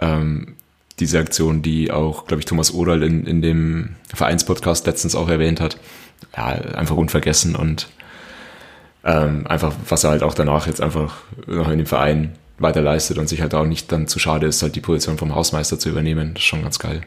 [0.01, 0.57] Ähm,
[0.99, 5.61] diese Aktion, die auch, glaube ich, Thomas Oral in, in dem Vereinspodcast letztens auch erwähnt
[5.61, 5.79] hat.
[6.37, 7.89] Ja, einfach unvergessen und
[9.05, 13.19] ähm, einfach, was er halt auch danach jetzt einfach noch in dem Verein weiter leistet
[13.19, 15.91] und sich halt auch nicht dann zu schade ist, halt die Position vom Hausmeister zu
[15.91, 16.35] übernehmen.
[16.35, 17.03] Das ist schon ganz geil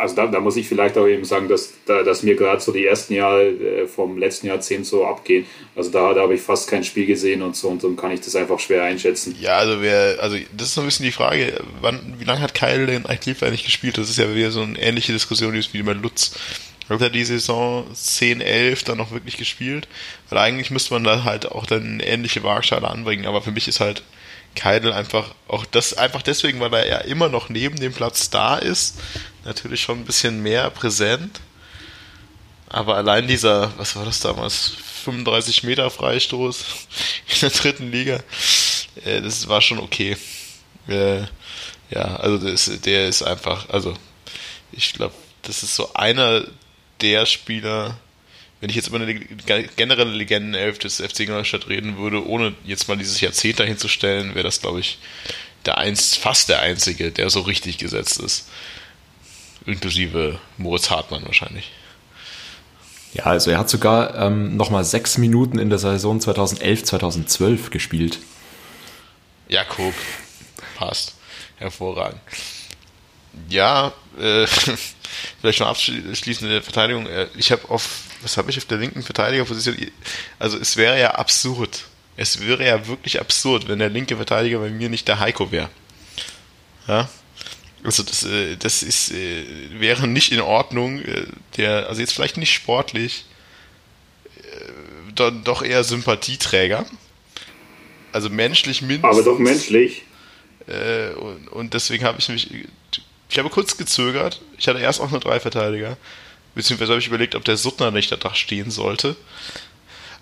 [0.00, 2.72] also da, da, muss ich vielleicht auch eben sagen, dass, da, dass mir gerade so
[2.72, 5.46] die ersten Jahre äh, vom letzten Jahrzehnt so abgehen.
[5.76, 8.20] Also da, da habe ich fast kein Spiel gesehen und so und dann kann ich
[8.20, 9.36] das einfach schwer einschätzen.
[9.40, 12.54] Ja, also wer, also das ist so ein bisschen die Frage, wann, wie lange hat
[12.54, 13.98] Kyle denn eigentlich nicht gespielt?
[13.98, 16.32] Das ist ja wieder so eine ähnliche Diskussion wie bei Lutz.
[16.88, 19.86] Hat er die Saison 10, 11 dann noch wirklich gespielt?
[20.28, 23.68] Weil eigentlich müsste man da halt auch dann eine ähnliche Waagschale anbringen, aber für mich
[23.68, 24.02] ist halt
[24.56, 28.56] Keidel einfach auch das einfach deswegen, weil er ja immer noch neben dem Platz da
[28.56, 28.98] ist,
[29.44, 31.40] natürlich schon ein bisschen mehr präsent.
[32.68, 34.72] Aber allein dieser, was war das damals,
[35.04, 36.64] 35 Meter Freistoß
[37.28, 38.20] in der dritten Liga,
[39.04, 40.16] äh, das war schon okay.
[40.88, 41.22] Äh,
[41.90, 43.96] ja, also das, der ist einfach, also
[44.72, 46.44] ich glaube, das ist so einer
[47.00, 47.98] der Spieler,
[48.60, 52.96] wenn ich jetzt über eine generelle Legendenelf des FC Ingolstadt reden würde, ohne jetzt mal
[52.96, 54.98] dieses Jahrzehnt dahin zu stellen, wäre das, glaube ich,
[55.64, 58.48] der einst, fast der einzige, der so richtig gesetzt ist.
[59.66, 61.70] Inklusive Moritz Hartmann wahrscheinlich.
[63.12, 68.18] Ja, also er hat sogar ähm, nochmal sechs Minuten in der Saison 2011, 2012 gespielt.
[69.48, 69.94] Ja, guck.
[70.76, 71.16] Passt.
[71.56, 72.20] Hervorragend.
[73.48, 74.46] Ja, äh,
[75.40, 77.06] vielleicht noch abschließend in der Verteidigung.
[77.06, 79.76] Äh, ich habe auf, was habe ich auf der linken Verteidigerposition?
[80.38, 81.84] Also es wäre ja absurd.
[82.16, 85.68] Es wäre ja wirklich absurd, wenn der linke Verteidiger bei mir nicht der Heiko wäre.
[86.86, 87.08] Ja?
[87.82, 89.44] Also das, äh, das ist, äh,
[89.78, 91.02] wäre nicht in Ordnung.
[91.56, 93.24] Der, also jetzt vielleicht nicht sportlich,
[95.14, 96.86] doch eher Sympathieträger.
[98.12, 99.18] Also menschlich mindestens.
[99.18, 100.02] Aber doch menschlich.
[101.50, 102.48] Und deswegen habe ich mich
[103.30, 104.42] ich habe kurz gezögert.
[104.58, 105.96] Ich hatte erst auch nur drei Verteidiger.
[106.56, 109.14] Beziehungsweise habe ich überlegt, ob der Suttner nicht da stehen sollte.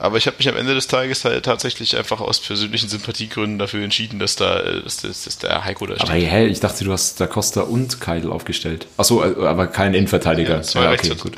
[0.00, 3.82] Aber ich habe mich am Ende des Tages halt tatsächlich einfach aus persönlichen Sympathiegründen dafür
[3.82, 6.08] entschieden, dass da äh, dass, dass, dass der Heiko da steht.
[6.08, 8.87] Aber hä, ich dachte, du hast da Costa und Keidel aufgestellt.
[8.96, 10.56] Achso, äh, aber kein Innenverteidiger.
[10.56, 11.32] Ja, zwei ja, okay, gut.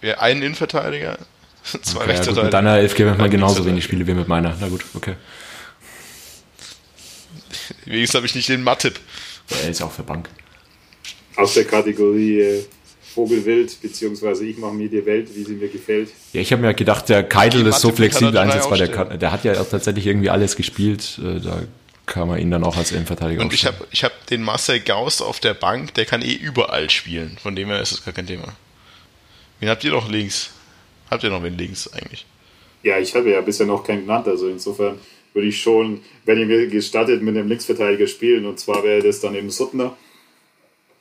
[0.00, 1.18] Ja, einen Innenverteidiger,
[1.82, 2.38] zwei okay, Rechtsverteidiger.
[2.38, 4.56] Ja, mit deiner Elf geben wir mal genauso wenig Spiele wie mit meiner.
[4.60, 5.14] Na gut, okay.
[7.84, 8.98] Wenigstens habe ich nicht den Mattip.
[9.62, 10.28] Er ist auch für Bank
[11.36, 12.64] aus der Kategorie äh,
[13.12, 16.10] Vogelwild, beziehungsweise ich mache mir die Welt, wie sie mir gefällt.
[16.32, 18.78] Ja, ich habe mir gedacht, der Keidel ist so flexibel einsetzbar.
[18.78, 21.20] Der, kann, der hat ja auch tatsächlich irgendwie alles gespielt.
[21.22, 21.62] Äh, da
[22.06, 25.22] kann man ihn dann auch als Innenverteidiger Und ich habe ich hab den Marcel Gauss
[25.22, 27.36] auf der Bank, der kann eh überall spielen.
[27.40, 28.56] Von dem her ist das gar kein Thema.
[29.60, 30.50] Wen habt ihr noch links?
[31.10, 32.26] Habt ihr noch wen links eigentlich?
[32.82, 34.26] Ja, ich habe ja bisher noch keinen genannt.
[34.26, 34.98] Also insofern
[35.34, 38.46] würde ich schon, wenn ihr mir gestattet, mit einem Linksverteidiger spielen.
[38.46, 39.96] Und zwar wäre das dann eben Suttner.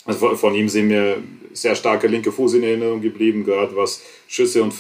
[0.05, 1.21] Also von ihm sind mir
[1.53, 4.73] sehr starke linke Fuß in Erinnerung geblieben, gerade was Schüsse und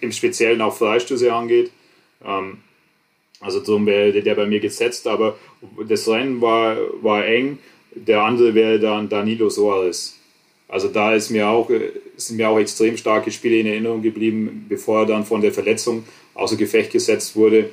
[0.00, 1.70] im Speziellen auch Freistöße angeht.
[2.24, 2.58] Ähm,
[3.40, 5.38] also darum wäre der bei mir gesetzt, aber
[5.86, 7.58] das Rennen war, war eng.
[7.94, 10.18] Der andere wäre dann Danilo Soares.
[10.68, 11.70] Also da ist mir auch,
[12.16, 16.04] sind mir auch extrem starke Spiele in Erinnerung geblieben, bevor er dann von der Verletzung
[16.34, 17.70] außer Gefecht gesetzt wurde.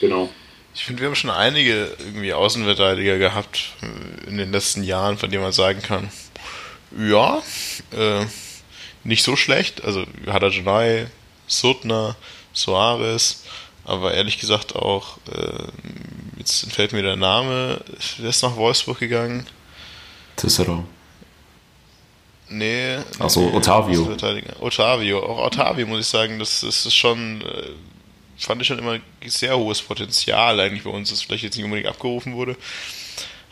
[0.00, 0.28] Genau.
[0.74, 5.30] Ich finde, wir haben schon einige irgendwie Außenverteidiger gehabt äh, in den letzten Jahren, von
[5.30, 6.10] denen man sagen kann,
[6.96, 7.42] ja,
[7.92, 8.24] äh,
[9.04, 9.84] nicht so schlecht.
[9.84, 11.06] Also Hadajanai,
[11.46, 12.16] Sutner,
[12.52, 13.44] Soares,
[13.84, 15.64] aber ehrlich gesagt auch, äh,
[16.38, 17.80] jetzt entfällt mir der Name,
[18.18, 19.46] der ist nach Wolfsburg gegangen.
[20.36, 20.84] Cicero.
[22.48, 22.98] Nee.
[23.18, 24.16] Achso, nee, Otavio.
[24.60, 27.70] Otavio, auch Otavio muss ich sagen, das, das ist schon äh,
[28.40, 31.88] fand ich schon immer sehr hohes Potenzial eigentlich bei uns, das vielleicht jetzt nicht unbedingt
[31.88, 32.56] abgerufen wurde.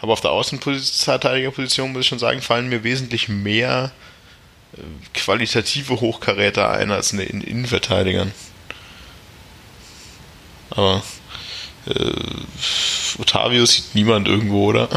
[0.01, 3.93] Aber auf der Außenverteidigerposition muss ich schon sagen, fallen mir wesentlich mehr
[4.77, 4.81] äh,
[5.15, 8.33] qualitative Hochkaräter ein als in den Innenverteidigern.
[10.71, 11.03] Aber
[11.87, 12.13] äh,
[13.19, 14.89] Otavio sieht niemand irgendwo, oder?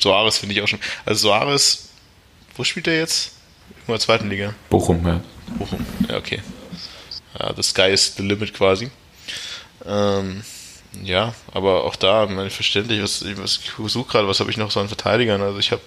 [0.00, 0.80] Soares finde ich auch schon.
[1.04, 1.88] Also Soares,
[2.56, 3.32] wo spielt er jetzt?
[3.86, 4.54] In der zweiten Liga.
[4.70, 5.20] Bochum, ja.
[5.58, 6.40] Bochum, ja, okay.
[7.38, 8.90] Ja, the sky is the limit quasi.
[9.86, 10.42] Ähm,
[11.02, 14.70] Ja, aber auch da, meine verständlich, was, was ich suche gerade, was habe ich noch
[14.70, 15.42] so an Verteidigern?
[15.42, 15.82] Also ich habe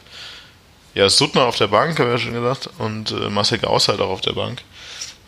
[0.93, 3.99] ja Suttner auf der Bank, habe ich ja schon gesagt, und äh, Marcel Gauss halt
[3.99, 4.61] auch auf der Bank.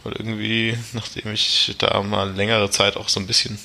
[0.03, 3.57] Und irgendwie, nachdem ich da mal längere Zeit auch so ein bisschen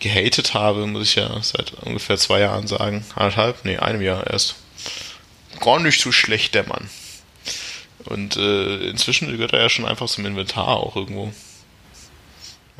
[0.00, 4.56] gehatet habe, muss ich ja seit ungefähr zwei Jahren sagen, anderthalb, nee, einem Jahr erst,
[5.60, 6.90] gar nicht so schlecht der Mann.
[8.04, 11.32] Und äh, inzwischen gehört er ja schon einfach zum Inventar auch irgendwo.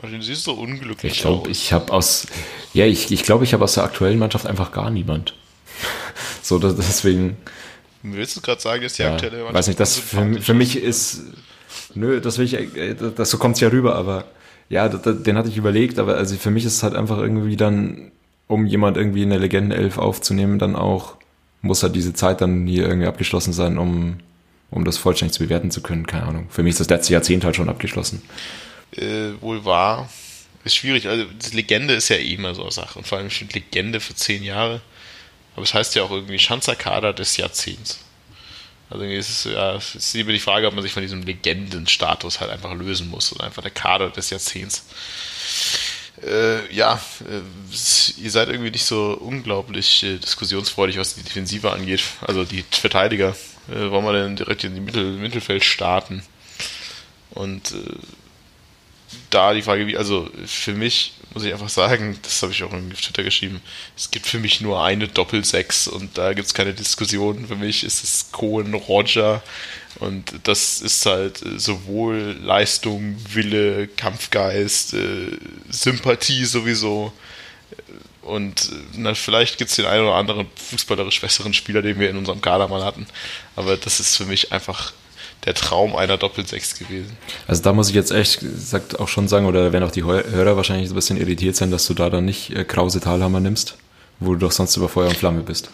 [0.00, 1.48] Martin, siehst so unglücklich ich glaub, aus.
[1.48, 2.26] Ich habe aus,
[2.72, 5.34] ja, ich, ich glaube, ich habe aus der aktuellen Mannschaft einfach gar niemand.
[6.42, 7.36] so, das, deswegen.
[8.02, 10.76] Willst du gerade sagen, dass die ja, aktuelle Mannschaft weiß nicht, das für, für mich
[10.76, 11.22] ist,
[11.94, 14.24] nö, das will ich, äh, das, so kommt's ja rüber, aber
[14.68, 18.10] ja, den hatte ich überlegt, aber also für mich ist es halt einfach irgendwie dann,
[18.46, 21.16] um jemand irgendwie in der Legendenelf aufzunehmen, dann auch,
[21.60, 24.16] muss halt diese Zeit dann hier irgendwie abgeschlossen sein, um,
[24.70, 26.06] um das vollständig zu bewerten zu können.
[26.06, 26.46] Keine Ahnung.
[26.48, 28.22] Für mich ist das letzte Jahrzehnt halt schon abgeschlossen.
[28.96, 30.08] Äh, wohl wahr.
[30.64, 31.08] Ist schwierig.
[31.08, 32.98] Also, Legende ist ja eh immer so eine Sache.
[32.98, 34.80] Und vor allem steht Legende für zehn Jahre.
[35.54, 38.00] Aber es heißt ja auch irgendwie Schanzerkader des Jahrzehnts.
[38.92, 42.40] Also es ist ja es ist lieber die Frage, ob man sich von diesem Legendenstatus
[42.40, 44.84] halt einfach lösen muss oder einfach der Kader des Jahrzehnts.
[46.22, 52.02] Äh, ja, äh, ihr seid irgendwie nicht so unglaublich äh, diskussionsfreudig, was die Defensive angeht.
[52.20, 53.34] Also die Verteidiger.
[53.70, 56.22] Äh, wollen wir denn direkt in die Mittel Mittelfeld starten?
[57.30, 57.96] Und äh,
[59.34, 62.72] da die Frage, wie, also für mich muss ich einfach sagen, das habe ich auch
[62.72, 63.60] auf Twitter geschrieben,
[63.96, 67.46] es gibt für mich nur eine Doppel-Sechs und da gibt es keine Diskussion.
[67.46, 69.42] Für mich ist es Cohen, Roger
[69.98, 75.28] und das ist halt sowohl Leistung, Wille, Kampfgeist, äh,
[75.70, 77.12] Sympathie sowieso.
[78.22, 82.16] Und na, vielleicht gibt es den einen oder anderen fußballerisch besseren Spieler, den wir in
[82.16, 83.06] unserem Kader mal hatten.
[83.56, 84.92] Aber das ist für mich einfach
[85.44, 87.16] der Traum einer Doppelsechs gewesen.
[87.48, 90.56] Also da muss ich jetzt echt gesagt auch schon sagen, oder werden auch die Hörer
[90.56, 93.76] wahrscheinlich so ein bisschen irritiert sein, dass du da dann nicht äh, Krause Talhammer nimmst,
[94.20, 95.70] wo du doch sonst über Feuer und Flamme bist.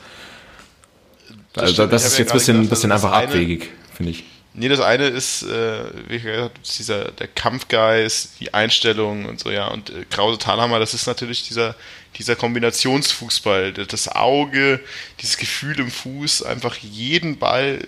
[1.52, 4.24] Das also das ist jetzt ein bisschen, gedacht, bisschen einfach eine, abwegig, finde ich.
[4.54, 9.68] Nee, das eine ist, äh, wie gesagt, dieser, der Kampfgeist, die Einstellung und so, ja.
[9.68, 11.76] Und äh, Krause Talhammer, das ist natürlich dieser,
[12.16, 14.80] dieser Kombinationsfußball, das Auge,
[15.20, 17.80] dieses Gefühl im Fuß, einfach jeden Ball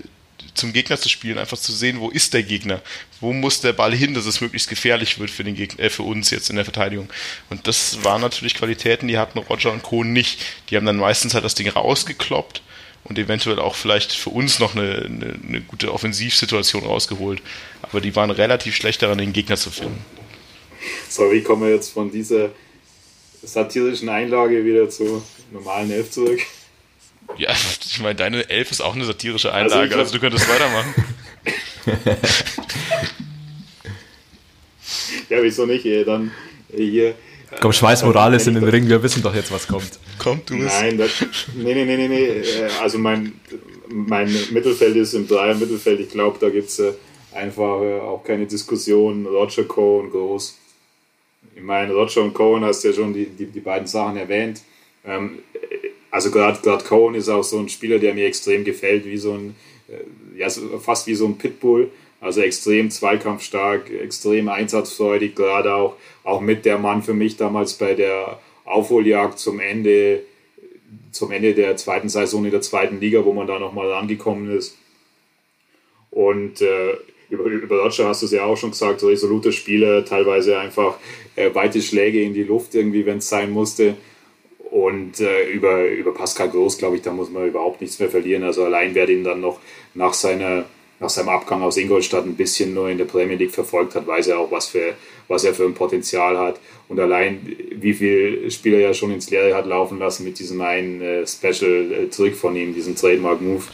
[0.61, 2.81] zum Gegner zu spielen, einfach zu sehen, wo ist der Gegner,
[3.21, 6.05] wo muss der Ball hin, dass es möglichst gefährlich wird für den Gegner, äh, für
[6.05, 7.09] uns jetzt in der Verteidigung.
[7.49, 10.05] Und das waren natürlich Qualitäten, die hatten Roger und Co.
[10.05, 10.41] nicht.
[10.69, 12.63] Die haben dann meistens halt das Ding rausgekloppt
[13.05, 17.43] und eventuell auch vielleicht für uns noch eine, eine, eine gute Offensivsituation rausgeholt.
[17.83, 20.05] Aber die waren relativ schlecht daran, den Gegner zu finden.
[21.09, 22.51] So, wie kommen wir jetzt von dieser
[23.43, 26.41] satirischen Einlage wieder zur normalen Elf zurück?
[27.39, 27.51] Ja,
[27.85, 30.95] ich meine, deine Elf ist auch eine satirische also Einlage, also, also du könntest weitermachen.
[35.29, 35.85] ja, wieso nicht?
[35.85, 36.05] Ey?
[36.05, 36.31] Dann
[36.75, 37.15] hier.
[37.61, 39.99] Komm, Schweiß Morales in den Ring, wir wissen doch jetzt, was kommt.
[40.19, 40.69] Kommt, du bist.
[40.81, 41.11] Nein, das,
[41.55, 42.43] nee, nee, nee, nee.
[42.81, 43.33] Also mein,
[43.89, 45.99] mein Mittelfeld ist im Dreier-Mittelfeld.
[46.01, 46.93] Ich glaube, da gibt es äh,
[47.33, 49.27] einfach äh, auch keine Diskussion.
[49.27, 50.59] Roger Cohen groß.
[51.57, 54.63] Ich meine, Roger und Cohen hast ja schon die, die, die beiden Sachen erwähnt.
[55.05, 55.41] Ähm,
[56.11, 59.55] also gerade Cohen ist auch so ein Spieler, der mir extrem gefällt, wie so ein,
[59.89, 60.49] äh, ja,
[60.81, 61.91] fast wie so ein Pitbull.
[62.21, 67.95] Also extrem zweikampfstark, extrem einsatzfreudig, gerade auch, auch mit der Mann für mich damals bei
[67.95, 70.21] der Aufholjagd zum Ende,
[71.13, 74.77] zum Ende der zweiten Saison in der zweiten Liga, wo man da nochmal angekommen ist.
[76.11, 76.95] Und äh,
[77.31, 80.99] über, über Roger hast du es ja auch schon gesagt, resoluter Spieler, teilweise einfach
[81.37, 83.97] äh, weite Schläge in die Luft irgendwie, wenn es sein musste.
[84.71, 88.45] Und äh, über, über Pascal Groß, glaube ich, da muss man überhaupt nichts mehr verlieren.
[88.45, 89.59] Also allein wer den dann noch
[89.95, 90.65] nach, seiner,
[91.01, 94.29] nach seinem Abgang aus Ingolstadt ein bisschen nur in der Premier League verfolgt hat, weiß
[94.29, 94.95] er auch, was, für,
[95.27, 96.61] was er für ein Potenzial hat.
[96.89, 100.61] Und allein, wie viele Spieler er ja schon ins Leere hat laufen lassen mit diesem
[100.61, 103.65] einen äh, Special-Trick äh, von ihm, diesem Trademark-Move.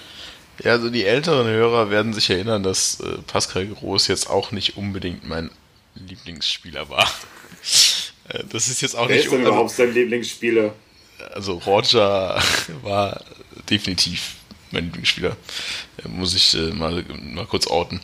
[0.65, 4.79] Ja, also die älteren Hörer werden sich erinnern, dass äh, Pascal Groß jetzt auch nicht
[4.79, 5.51] unbedingt mein
[5.95, 7.09] Lieblingsspieler war.
[8.29, 9.27] Äh, das ist jetzt auch Wer nicht.
[9.27, 10.75] Ist denn überhaupt dein Lieblingsspieler?
[11.37, 12.43] Also Roger
[12.83, 13.21] war
[13.71, 14.35] definitiv
[14.73, 15.37] mein Lieblingsspieler.
[16.09, 18.01] Muss ich äh, mal, mal kurz orten.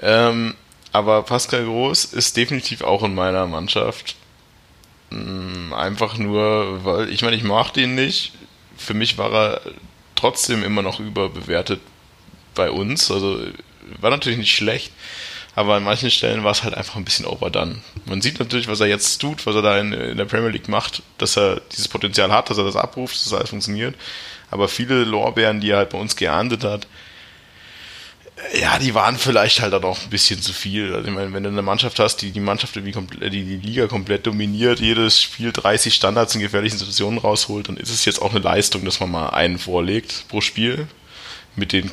[0.00, 0.54] Ähm,
[0.92, 4.16] aber Pascal Groß ist definitiv auch in meiner Mannschaft.
[5.12, 8.32] Ähm, einfach nur, weil ich meine, ich mag den nicht.
[8.76, 9.60] Für mich war er
[10.16, 11.80] trotzdem immer noch überbewertet
[12.54, 13.10] bei uns.
[13.10, 13.40] Also
[14.00, 14.92] war natürlich nicht schlecht,
[15.60, 17.76] aber an manchen Stellen war es halt einfach ein bisschen overdone.
[18.06, 20.68] Man sieht natürlich, was er jetzt tut, was er da in, in, der Premier League
[20.68, 23.94] macht, dass er dieses Potenzial hat, dass er das abruft, dass alles funktioniert.
[24.50, 26.86] Aber viele Lorbeeren, die er halt bei uns geahndet hat,
[28.58, 30.94] Ja, die waren vielleicht halt auch noch ein bisschen zu viel.
[30.94, 33.58] Also ich meine, wenn du eine Mannschaft hast, die die Mannschaft irgendwie komplett, die die
[33.58, 38.22] Liga komplett dominiert, jedes Spiel 30 Standards in gefährlichen Situationen rausholt, dann ist es jetzt
[38.22, 40.88] auch eine Leistung, dass man mal einen vorlegt pro Spiel
[41.54, 41.90] mit den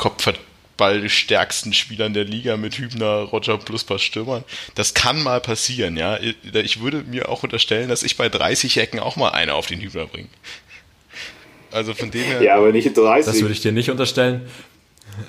[0.77, 4.43] Kopfballstärksten Spielern der Liga mit Hübner, Roger plus paar Stürmern.
[4.75, 6.19] Das kann mal passieren, ja.
[6.53, 9.81] Ich würde mir auch unterstellen, dass ich bei 30 Ecken auch mal eine auf den
[9.81, 10.27] Hübner bringe.
[11.71, 12.41] Also von dem her.
[12.43, 13.25] Ja, aber nicht 30.
[13.25, 14.47] Das würde ich dir nicht unterstellen.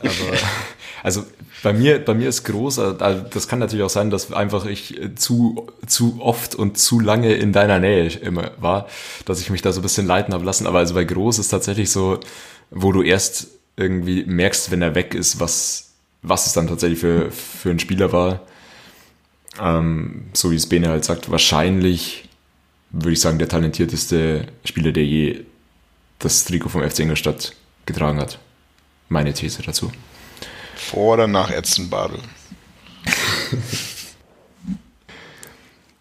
[0.00, 0.10] Aber
[1.02, 1.24] also
[1.62, 5.00] bei mir, bei mir ist groß, also das kann natürlich auch sein, dass einfach ich
[5.16, 8.86] zu, zu oft und zu lange in deiner Nähe immer war,
[9.24, 10.66] dass ich mich da so ein bisschen leiten habe lassen.
[10.66, 12.20] Aber also bei groß ist tatsächlich so,
[12.70, 17.30] wo du erst irgendwie merkst, wenn er weg ist, was, was es dann tatsächlich für,
[17.30, 18.42] für ein Spieler war.
[19.60, 22.28] Ähm, so wie es Bene halt sagt, wahrscheinlich
[22.90, 25.44] würde ich sagen, der talentierteste Spieler, der je
[26.18, 27.54] das Trikot vom FC Ingolstadt
[27.86, 28.38] getragen hat.
[29.08, 29.92] Meine These dazu.
[30.74, 32.20] Vor oder nach Edson-Badel?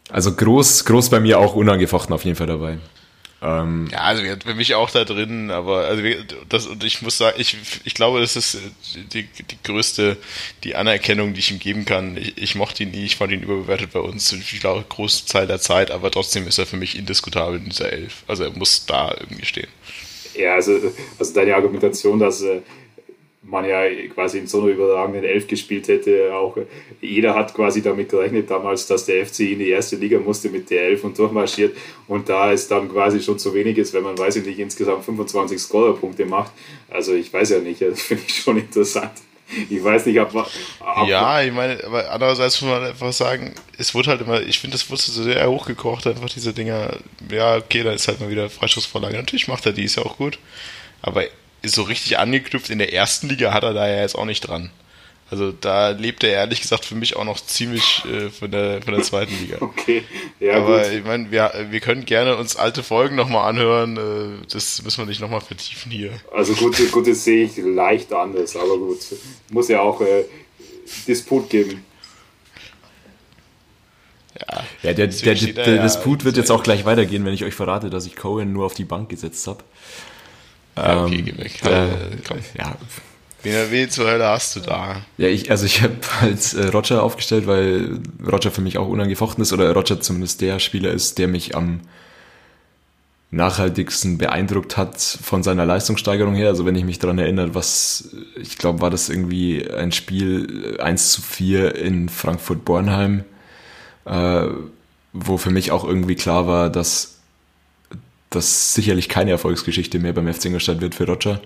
[0.10, 2.80] also groß, groß bei mir auch unangefochten auf jeden Fall dabei.
[3.40, 6.02] Ähm, ja, also für mich auch da drin, aber also
[6.50, 8.58] das und ich muss sagen, ich, ich glaube, das ist
[9.14, 10.18] die, die größte,
[10.64, 12.18] die Anerkennung, die ich ihm geben kann.
[12.18, 15.60] Ich, ich mochte ihn nie, ich fand ihn überbewertet bei uns, ich glaube, Großteil der
[15.60, 18.24] Zeit, aber trotzdem ist er für mich indiskutabel in dieser Elf.
[18.28, 19.70] Also er muss da irgendwie stehen.
[20.34, 20.80] Ja, also,
[21.20, 22.62] also deine Argumentation, dass äh,
[23.50, 23.84] man ja
[24.14, 26.34] quasi in so einer überragenden Elf gespielt hätte.
[26.36, 26.58] Auch
[27.02, 30.70] jeder hat quasi damit gerechnet damals, dass der FC in die erste Liga musste mit
[30.70, 31.76] der Elf und durchmarschiert.
[32.08, 35.06] Und da es dann quasi schon zu wenig ist, wenn man, weiß ich nicht, insgesamt
[35.06, 36.52] 25 Scorerpunkte macht.
[36.90, 39.14] Also ich weiß ja nicht, das finde ich schon interessant.
[39.70, 43.96] Ich weiß nicht, ob, ob Ja, ich meine, aber andererseits muss man einfach sagen, es
[43.96, 46.98] wurde halt immer, ich finde, es wurde so sehr hochgekocht, einfach diese Dinger.
[47.32, 49.16] Ja, okay, da ist halt mal wieder Freischussvorlage.
[49.16, 50.38] Natürlich macht er die, ist ja auch gut.
[51.02, 51.24] Aber
[51.64, 54.72] so richtig angeknüpft in der ersten Liga hat er da ja jetzt auch nicht dran.
[55.30, 58.94] Also da lebt er ehrlich gesagt für mich auch noch ziemlich äh, von, der, von
[58.94, 59.58] der zweiten Liga.
[59.68, 60.04] Okay,
[60.40, 60.56] ja.
[60.56, 60.94] Aber gut.
[60.94, 63.98] ich meine, wir, wir können gerne uns alte Folgen nochmal anhören.
[63.98, 66.12] Äh, das müssen wir nicht nochmal vertiefen hier.
[66.34, 69.00] Also gut, gut, das sehe ich leicht anders, aber gut.
[69.52, 70.24] Muss ja auch äh,
[71.08, 71.84] Disput geben.
[74.40, 77.56] Ja, ja der, der, der, der Disput wird jetzt auch gleich weitergehen, wenn ich euch
[77.56, 79.64] verrate, dass ich Cohen nur auf die Bank gesetzt habe.
[80.78, 81.66] Ah, okay, ähm, geh weg.
[81.66, 81.88] Äh.
[82.58, 82.76] Ja.
[83.44, 85.02] Wen, wen zur Hölle hast du da?
[85.18, 89.42] Ja, ich, also ich habe halt äh, Roger aufgestellt, weil Roger für mich auch unangefochten
[89.42, 91.82] ist oder Roger zumindest der Spieler ist, der mich am
[93.30, 96.48] nachhaltigsten beeindruckt hat von seiner Leistungssteigerung her.
[96.48, 101.12] Also wenn ich mich daran erinnere, was, ich glaube, war das irgendwie ein Spiel 1
[101.12, 103.26] zu 4 in Frankfurt-Bornheim,
[104.06, 104.46] äh,
[105.14, 107.17] wo für mich auch irgendwie klar war, dass
[108.30, 111.42] das sicherlich keine Erfolgsgeschichte mehr beim FC Ingolstadt wird für Roger.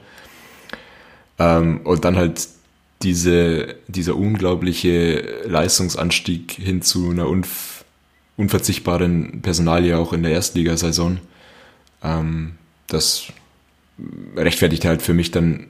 [1.39, 2.48] Ähm, und dann halt
[3.02, 7.84] diese, dieser unglaubliche Leistungsanstieg hin zu einer unv
[8.38, 11.20] unverzichtbaren Personalie auch in der Erstligasaison.
[12.02, 12.54] Ähm,
[12.88, 13.28] das
[14.36, 15.67] rechtfertigt halt für mich dann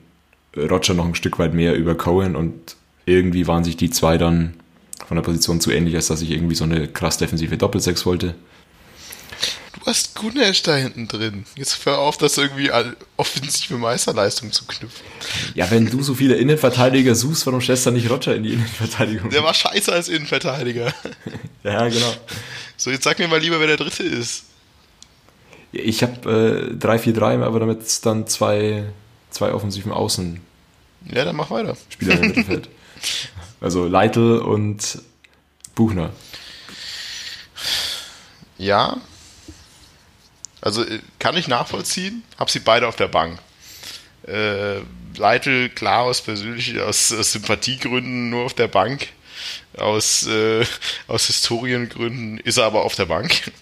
[0.56, 4.54] Roger noch ein Stück weit mehr über Cohen und irgendwie waren sich die zwei dann
[5.06, 8.34] von der Position zu ähnlich, als dass ich irgendwie so eine krass defensive Doppelsechs wollte.
[9.72, 11.46] Du hast Gunesh da hinten drin.
[11.56, 12.70] Jetzt hör auf, das irgendwie
[13.16, 15.06] offensive Meisterleistung zu knüpfen.
[15.54, 19.30] Ja, wenn du so viele Innenverteidiger suchst, warum stellst du nicht Roger in die Innenverteidigung?
[19.30, 20.92] Der war scheiße als Innenverteidiger.
[21.64, 22.14] ja, genau.
[22.76, 24.44] So, jetzt sag mir mal lieber, wer der Dritte ist.
[25.72, 28.84] Ich habe äh, 3-4-3, aber damit dann zwei,
[29.30, 30.38] zwei offensiven Außen.
[31.10, 31.76] Ja, dann mach weiter.
[31.88, 32.68] Spieler im Mittelfeld.
[33.60, 35.00] Also Leitl und
[35.76, 36.10] Buchner.
[38.58, 38.96] Ja,
[40.62, 43.38] also äh, kann ich nachvollziehen, habe sie beide auf der Bank.
[44.26, 44.80] Äh,
[45.16, 49.08] Leitl klar aus persönlichen, aus, aus, Sympathiegründen nur auf der Bank.
[49.76, 50.64] Aus, äh,
[51.08, 53.52] aus Historiengründen ist er aber auf der Bank.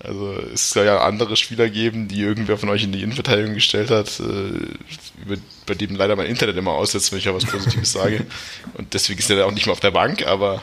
[0.00, 3.90] Also es soll ja andere Spieler geben, die irgendwer von euch in die Innenverteidigung gestellt
[3.90, 8.26] hat, äh, bei dem leider mein Internet immer aussetzt, wenn ich ja was Positives sage.
[8.74, 10.62] Und deswegen ist er auch nicht mehr auf der Bank, aber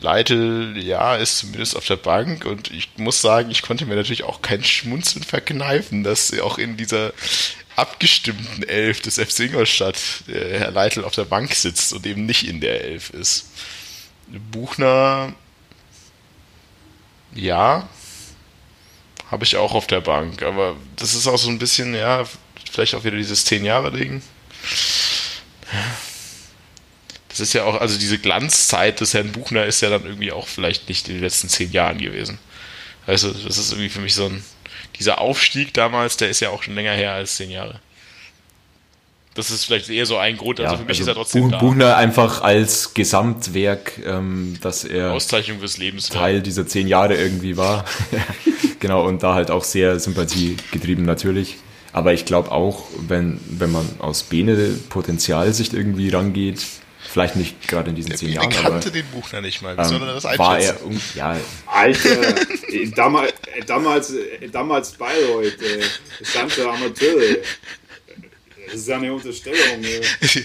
[0.00, 4.24] Leitl, ja, ist zumindest auf der Bank und ich muss sagen, ich konnte mir natürlich
[4.24, 7.12] auch kein Schmunzeln verkneifen, dass auch in dieser
[7.74, 12.46] abgestimmten Elf des FC Ingolstadt äh, Herr Leitl auf der Bank sitzt und eben nicht
[12.46, 13.50] in der Elf ist.
[14.50, 15.34] Buchner,
[17.34, 17.88] ja,
[19.30, 22.24] habe ich auch auf der Bank, aber das ist auch so ein bisschen, ja,
[22.70, 24.22] vielleicht auch wieder dieses 10-Jahre-Ding.
[27.32, 30.46] Das ist ja auch, also diese Glanzzeit des Herrn Buchner ist ja dann irgendwie auch
[30.46, 32.38] vielleicht nicht in den letzten zehn Jahren gewesen.
[33.06, 34.44] Also, das ist irgendwie für mich so ein,
[34.98, 37.80] dieser Aufstieg damals, der ist ja auch schon länger her als zehn Jahre.
[39.34, 40.60] Das ist vielleicht eher so ein Grund.
[40.60, 44.84] Also ja, für mich also ist er trotzdem Buch, Buchner einfach als Gesamtwerk, ähm, dass
[44.84, 46.42] er Auszeichnung des Lebens Teil war.
[46.42, 47.86] dieser zehn Jahre irgendwie war.
[48.78, 51.56] genau, und da halt auch sehr sympathiegetrieben natürlich.
[51.94, 54.56] Aber ich glaube auch, wenn, wenn man aus Bene
[54.90, 56.60] Potenzialsicht irgendwie rangeht,
[57.12, 58.50] vielleicht nicht gerade in diesen Der zehn Jahren.
[58.50, 60.78] kannte den Buchner nicht mal, ähm, sondern das war er,
[61.14, 61.38] ja.
[61.66, 62.34] Alter,
[62.96, 63.32] damals,
[63.66, 64.12] damals,
[64.50, 65.82] damals Bayreuth, äh,
[66.24, 67.36] stand Amateure.
[68.66, 69.84] Das ist ja eine Unterstellung.
[69.84, 70.00] Ey.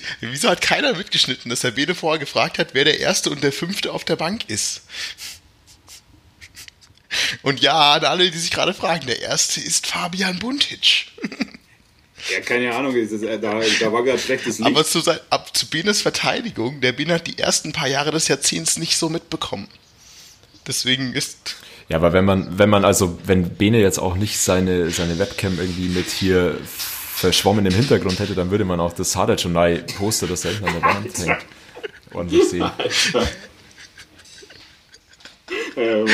[0.21, 3.53] Wieso hat keiner mitgeschnitten, dass der Bene vorher gefragt hat, wer der Erste und der
[3.53, 4.81] Fünfte auf der Bank ist?
[7.41, 11.07] Und ja, an alle, die sich gerade fragen, der Erste ist Fabian Buntic.
[12.31, 14.69] Ja, keine Ahnung, da, da war gerade schlechtes Licht.
[14.69, 18.27] Aber zu, sein, ab, zu Benes Verteidigung, der Bene hat die ersten paar Jahre des
[18.27, 19.67] Jahrzehnts nicht so mitbekommen.
[20.67, 21.55] Deswegen ist.
[21.89, 25.57] Ja, aber wenn man, wenn man also, wenn Bene jetzt auch nicht seine, seine Webcam
[25.59, 30.49] irgendwie mit hier verschwommen im Hintergrund hätte, dann würde man auch das Hadachonai-Poster, das da
[30.49, 31.45] hinten an der Wand hängt,
[32.13, 32.63] ordentlich sehen.
[32.63, 33.27] Alter.
[35.77, 36.05] Äh,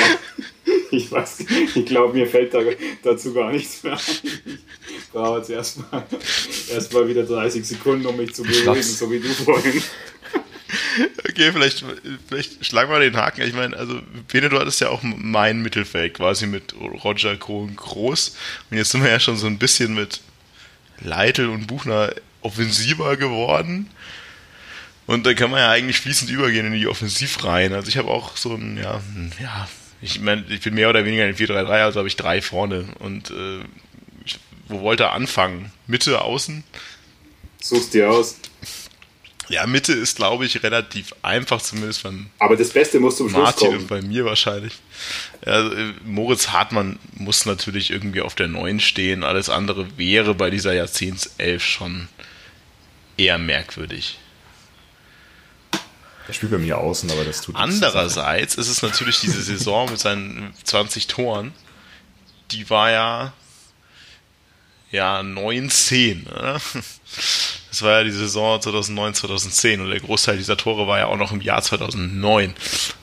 [0.93, 2.59] ich weiß, ich glaube, mir fällt da,
[3.03, 3.99] dazu gar nichts mehr ein.
[4.85, 6.03] Ich brauche jetzt erstmal
[6.71, 9.81] erst mal wieder 30 Sekunden, um mich zu beruhigen, so wie du vorhin.
[11.29, 11.83] Okay, vielleicht,
[12.27, 13.41] vielleicht schlagen wir den Haken.
[13.41, 13.99] Ich meine, also
[14.31, 18.35] Bene, du hattest ja auch mein Mittelfeld quasi mit Roger Krohn Groß.
[18.69, 20.21] Und jetzt sind wir ja schon so ein bisschen mit
[20.99, 23.89] Leitl und Buchner offensiver geworden.
[25.05, 27.73] Und da kann man ja eigentlich fließend übergehen in die Offensivreihen.
[27.73, 29.01] Also ich habe auch so ein, ja,
[29.41, 29.67] ja,
[30.03, 32.85] ich meine, ich bin mehr oder weniger in 4-3-3, also habe ich drei vorne.
[32.99, 33.59] Und äh,
[34.67, 35.71] wo wollte er anfangen?
[35.87, 36.63] Mitte, außen?
[37.61, 38.37] Suchst dir aus.
[39.49, 43.41] Ja, Mitte ist, glaube ich, relativ einfach, zumindest beim Aber das Beste muss zum Schluss
[43.41, 43.79] Martin kommen.
[43.79, 44.73] und bei mir wahrscheinlich.
[45.45, 49.23] Äh, Moritz Hartmann muss natürlich irgendwie auf der 9 stehen.
[49.23, 52.07] Alles andere wäre bei dieser Jahrzehntself schon
[53.17, 54.17] eher merkwürdig.
[56.27, 59.99] Er spielt bei mir außen, aber das tut Andererseits ist es natürlich diese Saison mit
[59.99, 61.53] seinen 20 Toren,
[62.51, 63.33] die war ja
[64.93, 66.25] ja 9-10.
[66.25, 66.61] Ne?
[67.69, 71.17] Das war ja die Saison 2009, 2010 und der Großteil dieser Tore war ja auch
[71.17, 72.53] noch im Jahr 2009.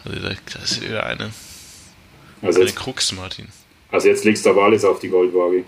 [0.05, 1.33] Also das ist wieder eine,
[2.41, 3.49] also eine jetzt, Krux, Martin.
[3.91, 5.65] Also jetzt legst du alles auf die Goldwaage.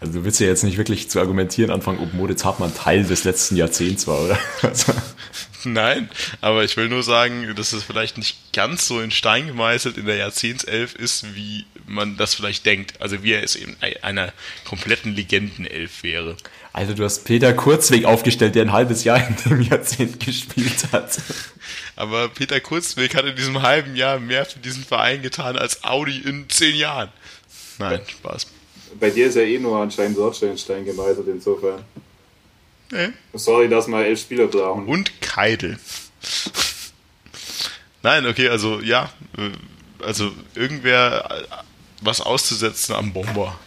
[0.00, 3.24] Also du willst ja jetzt nicht wirklich zu argumentieren anfangen, ob Moritz Hartmann Teil des
[3.24, 4.38] letzten Jahrzehnts war, oder?
[4.62, 4.92] Also.
[5.64, 6.08] Nein,
[6.40, 10.06] aber ich will nur sagen, dass es vielleicht nicht ganz so in Stein gemeißelt in
[10.06, 13.00] der Jahrzehntself ist, wie man das vielleicht denkt.
[13.00, 14.32] Also wie er es in einer
[14.64, 16.36] kompletten Legendenelf wäre.
[16.72, 21.18] Also du hast Peter Kurzweg aufgestellt, der ein halbes Jahr in dem Jahrzehnt gespielt hat.
[21.96, 26.18] Aber Peter Kurzweg hat in diesem halben Jahr mehr für diesen Verein getan als Audi
[26.18, 27.08] in zehn Jahren.
[27.78, 28.46] Nein, Spaß.
[28.98, 31.84] Bei dir ist ja eh nur anscheinend Sortstein gemeißelt, insofern.
[32.90, 33.08] Nee.
[33.34, 34.86] Sorry, dass mal elf Spieler brauchen.
[34.86, 35.78] Und Keidel.
[38.02, 39.10] Nein, okay, also ja,
[40.00, 41.44] also irgendwer
[42.00, 43.58] was auszusetzen am Bomber.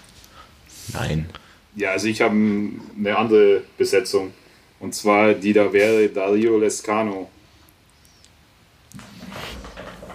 [0.93, 1.29] Nein.
[1.75, 4.33] Ja, also ich habe eine andere Besetzung.
[4.79, 7.29] Und zwar die da wäre Dario Lescano.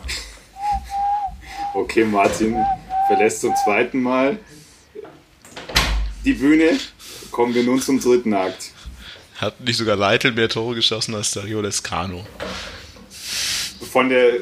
[1.74, 2.56] okay, Martin
[3.06, 4.38] verlässt zum zweiten Mal
[6.24, 6.78] die Bühne.
[7.30, 8.70] Kommen wir nun zum dritten Akt.
[9.36, 12.24] Hat nicht sogar Leitl mehr Tore geschossen als Dario Lescano?
[13.90, 14.34] Von der,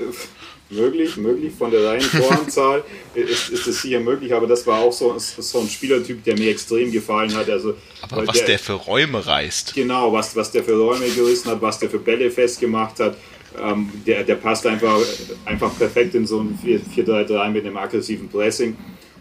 [0.73, 4.93] möglich, möglich, von der reinen Toranzahl ist, ist es sicher möglich, aber das war auch
[4.93, 7.49] so, so ein Spielertyp, der mir extrem gefallen hat.
[7.49, 9.75] Also, aber was der, der, für Räume reißt.
[9.75, 13.17] Genau, was, was der für Räume gerissen hat, was der für Bälle festgemacht hat.
[13.63, 14.99] Ähm, der, der passt einfach,
[15.45, 18.77] einfach perfekt in so ein 4-3-3 mit einem aggressiven Pressing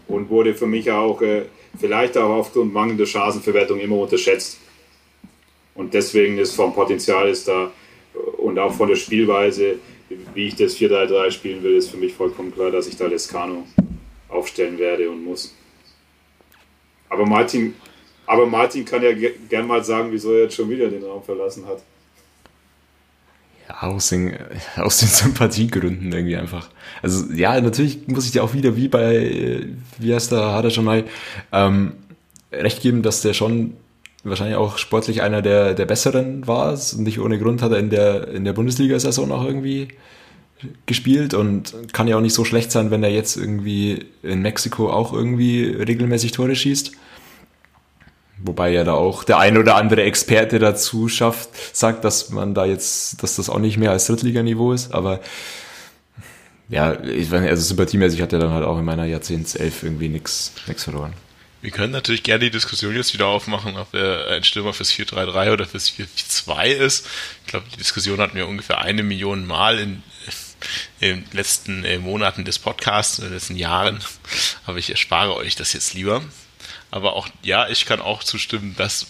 [0.08, 1.42] und wurde für mich auch äh,
[1.78, 4.58] vielleicht auch aufgrund mangelnder Chancenverwertung immer unterschätzt.
[5.74, 7.72] Und deswegen ist vom Potenzial ist da
[8.38, 9.76] und auch von der Spielweise,
[10.34, 13.66] wie ich das 4-3-3 spielen will, ist für mich vollkommen klar, dass ich da Lescano
[14.28, 15.54] aufstellen werde und muss.
[17.08, 17.74] Aber Martin,
[18.26, 21.66] aber Martin kann ja gern mal sagen, wieso er jetzt schon wieder den Raum verlassen
[21.66, 21.82] hat.
[23.68, 24.34] Ja, aus den,
[24.76, 26.68] aus den Sympathiegründen irgendwie einfach.
[27.02, 29.66] Also ja, natürlich muss ich dir auch wieder wie bei,
[29.98, 31.04] wie heißt der Hadashonai,
[31.52, 31.92] ähm,
[32.52, 33.74] recht geben, dass der schon
[34.24, 36.78] wahrscheinlich auch sportlich einer der, der besseren war.
[36.96, 39.88] Nicht ohne Grund hat er in der, in der Bundesliga-Saison auch irgendwie
[40.86, 44.90] gespielt und kann ja auch nicht so schlecht sein, wenn er jetzt irgendwie in Mexiko
[44.90, 46.92] auch irgendwie regelmäßig Tore schießt.
[48.44, 52.64] Wobei ja da auch der ein oder andere Experte dazu schafft, sagt, dass man da
[52.64, 55.20] jetzt, dass das auch nicht mehr als Drittliganiveau ist, aber
[56.68, 60.52] ja, ich nicht, also sympathiemäßig hat er dann halt auch in meiner Jahrzehntself irgendwie nichts
[60.76, 61.12] verloren.
[61.60, 65.52] Wir können natürlich gerne die Diskussion jetzt wieder aufmachen, ob er ein Stürmer fürs 4-3-3
[65.52, 67.06] oder fürs 4-2 ist.
[67.44, 70.02] Ich glaube, die Diskussion hatten wir ungefähr eine Million Mal in,
[70.98, 74.00] in den letzten äh, Monaten des Podcasts, in den letzten Jahren.
[74.66, 76.22] Aber ich erspare euch das jetzt lieber.
[76.92, 79.06] Aber auch, ja, ich kann auch zustimmen, dass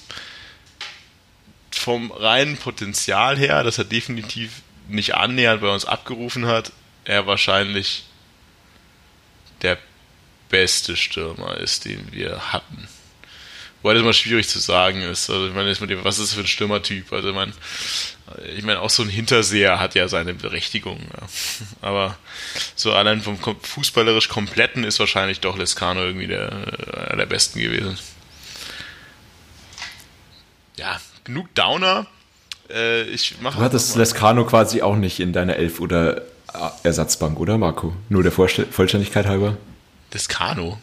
[1.71, 6.73] vom reinen Potenzial her, dass er definitiv nicht annähernd bei uns abgerufen hat,
[7.05, 8.05] er wahrscheinlich
[9.63, 9.79] der
[10.49, 12.89] beste Stürmer ist, den wir hatten.
[13.83, 15.29] Wobei das immer schwierig zu sagen ist.
[15.29, 15.71] Also ich meine,
[16.05, 17.13] was ist das für ein Stürmertyp?
[17.13, 17.53] Also ich meine,
[18.57, 21.01] ich meine, auch so ein Hinterseher hat ja seine Berechtigung.
[21.01, 21.27] Ja.
[21.89, 22.17] Aber
[22.77, 26.53] so allein vom fußballerisch kompletten ist wahrscheinlich doch Lescano irgendwie der,
[27.09, 27.99] einer der besten gewesen.
[30.77, 32.07] Ja, genug Downer.
[32.71, 33.59] Äh, ich mache.
[33.59, 36.23] Du hattest Lescano quasi auch nicht in deiner Elf- oder
[36.83, 37.95] Ersatzbank, oder Marco?
[38.09, 39.57] Nur der Vollständigkeit halber?
[40.13, 40.81] Lescano?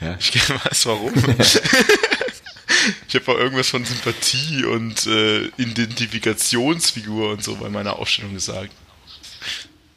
[0.00, 0.16] Ja.
[0.18, 0.34] Ich
[0.64, 1.12] weiß warum.
[3.08, 8.70] ich habe auch irgendwas von Sympathie und äh, Identifikationsfigur und so bei meiner Aufstellung gesagt.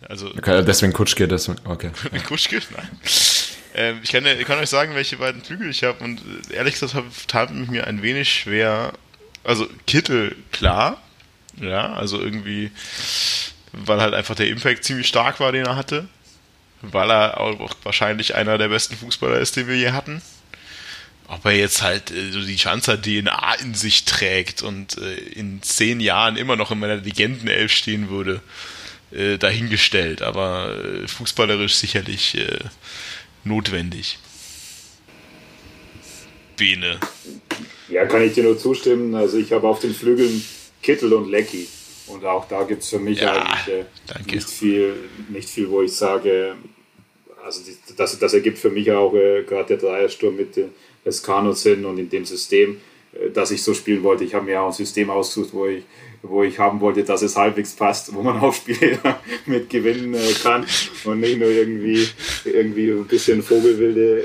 [0.08, 1.91] Also, okay, deswegen Kutschke, deswegen, okay.
[2.28, 2.62] Kutschke?
[2.76, 2.89] Nein.
[3.76, 6.20] Ähm, ich, kann, ich kann euch sagen, welche beiden Flügel ich habe und
[6.50, 6.95] äh, ehrlich gesagt
[7.28, 8.93] tat mir ein wenig schwer.
[9.43, 11.02] Also Kittel, klar.
[11.60, 12.72] Ja, also irgendwie,
[13.74, 16.08] weil halt einfach der Impact ziemlich stark war, den er hatte.
[16.82, 20.21] Weil er auch wahrscheinlich einer der besten Fußballer ist, den wir je hatten.
[21.27, 25.61] Ob er jetzt halt äh, so die Schanzer DNA in sich trägt und äh, in
[25.61, 28.41] zehn Jahren immer noch in meiner Legendenelf stehen würde,
[29.11, 30.21] äh, dahingestellt.
[30.21, 30.75] Aber
[31.05, 32.38] fußballerisch sicherlich
[33.43, 34.17] notwendig.
[36.57, 36.99] Bene.
[37.88, 39.15] Ja, kann ich dir nur zustimmen.
[39.15, 40.43] Also ich habe auf den Flügeln
[40.82, 41.67] Kittel und Lecky.
[42.10, 43.76] Und auch da gibt es für mich ja, eigentlich
[44.32, 44.95] äh, nicht, viel,
[45.30, 46.55] nicht viel, wo ich sage,
[47.43, 47.62] also
[47.95, 50.68] das, das ergibt für mich auch äh, gerade der Dreiersturm mit äh,
[51.05, 52.80] Escano Sinn und in dem System,
[53.14, 54.24] äh, das ich so spielen wollte.
[54.24, 55.84] Ich habe mir auch ein System ausgesucht, wo ich,
[56.22, 58.99] wo ich haben wollte, dass es halbwegs passt, wo man auch Spiele
[59.45, 60.66] mit gewinnen äh, kann
[61.05, 62.07] und nicht nur irgendwie,
[62.45, 64.24] irgendwie ein bisschen vogelwilde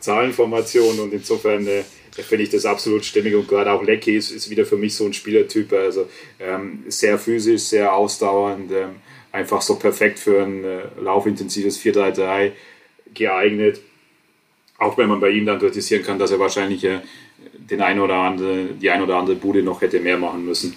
[0.00, 1.84] Zahlenformation und insofern äh,
[2.22, 5.04] finde ich das absolut stimmig und gerade auch Lecky ist, ist wieder für mich so
[5.04, 6.08] ein Spielertyp, also
[6.38, 8.96] ähm, sehr physisch, sehr ausdauernd, ähm,
[9.32, 12.52] einfach so perfekt für ein äh, laufintensives 4-3-3
[13.12, 13.80] geeignet.
[14.78, 17.00] Auch wenn man bei ihm dann kritisieren kann, dass er wahrscheinlich äh,
[17.56, 20.76] den ein oder andere, die ein oder andere Bude noch hätte mehr machen müssen.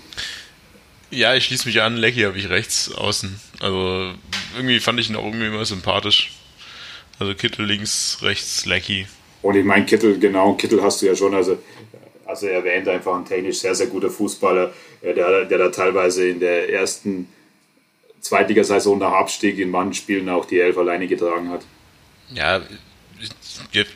[1.10, 3.40] Ja, ich schließe mich an, Lecky habe ich rechts außen.
[3.60, 4.14] Also
[4.56, 6.32] irgendwie fand ich ihn auch irgendwie immer sympathisch.
[7.20, 9.08] Also Kittel links, rechts, Lecky.
[9.42, 11.58] Und ich meine, Kittel, genau, Kittel hast du ja schon, also,
[12.26, 16.40] also erwähnt, einfach ein technisch sehr, sehr guter Fußballer, äh, der, der da teilweise in
[16.40, 17.28] der ersten
[18.22, 21.62] Zweitligasaison nach Abstieg in manchen Spielen auch die Elf alleine getragen hat.
[22.34, 22.62] Ja,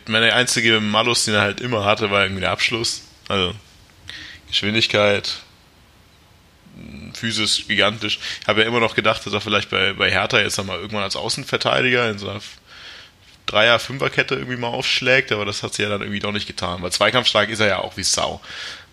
[0.08, 3.04] meine einzige Malus, den er halt immer hatte, war irgendwie der Abschluss.
[3.28, 3.54] Also
[4.48, 5.42] Geschwindigkeit,
[7.14, 8.20] physisch gigantisch.
[8.42, 11.04] Ich habe ja immer noch gedacht, dass er vielleicht bei, bei Hertha jetzt nochmal irgendwann
[11.04, 12.42] als Außenverteidiger in so einer
[13.46, 16.82] Dreier-, Fünferkette irgendwie mal aufschlägt, aber das hat sie ja dann irgendwie doch nicht getan,
[16.82, 18.42] weil zweikampfstark ist er ja auch wie Sau.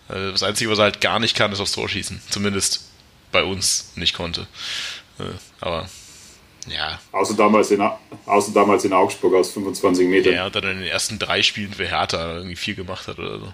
[0.09, 2.21] Äh, das Einzige, was er halt gar nicht kann, ist aufs Tor schießen.
[2.31, 2.89] Zumindest
[3.33, 4.47] bei uns nicht konnte.
[5.19, 5.25] Äh,
[5.61, 5.89] aber
[6.67, 6.99] ja.
[7.13, 7.83] Außer damals, in,
[8.27, 10.35] außer damals in Augsburg aus 25 Metern.
[10.35, 13.39] Ja, und dann in den ersten drei Spielen für Hertha irgendwie viel gemacht hat oder
[13.39, 13.53] so.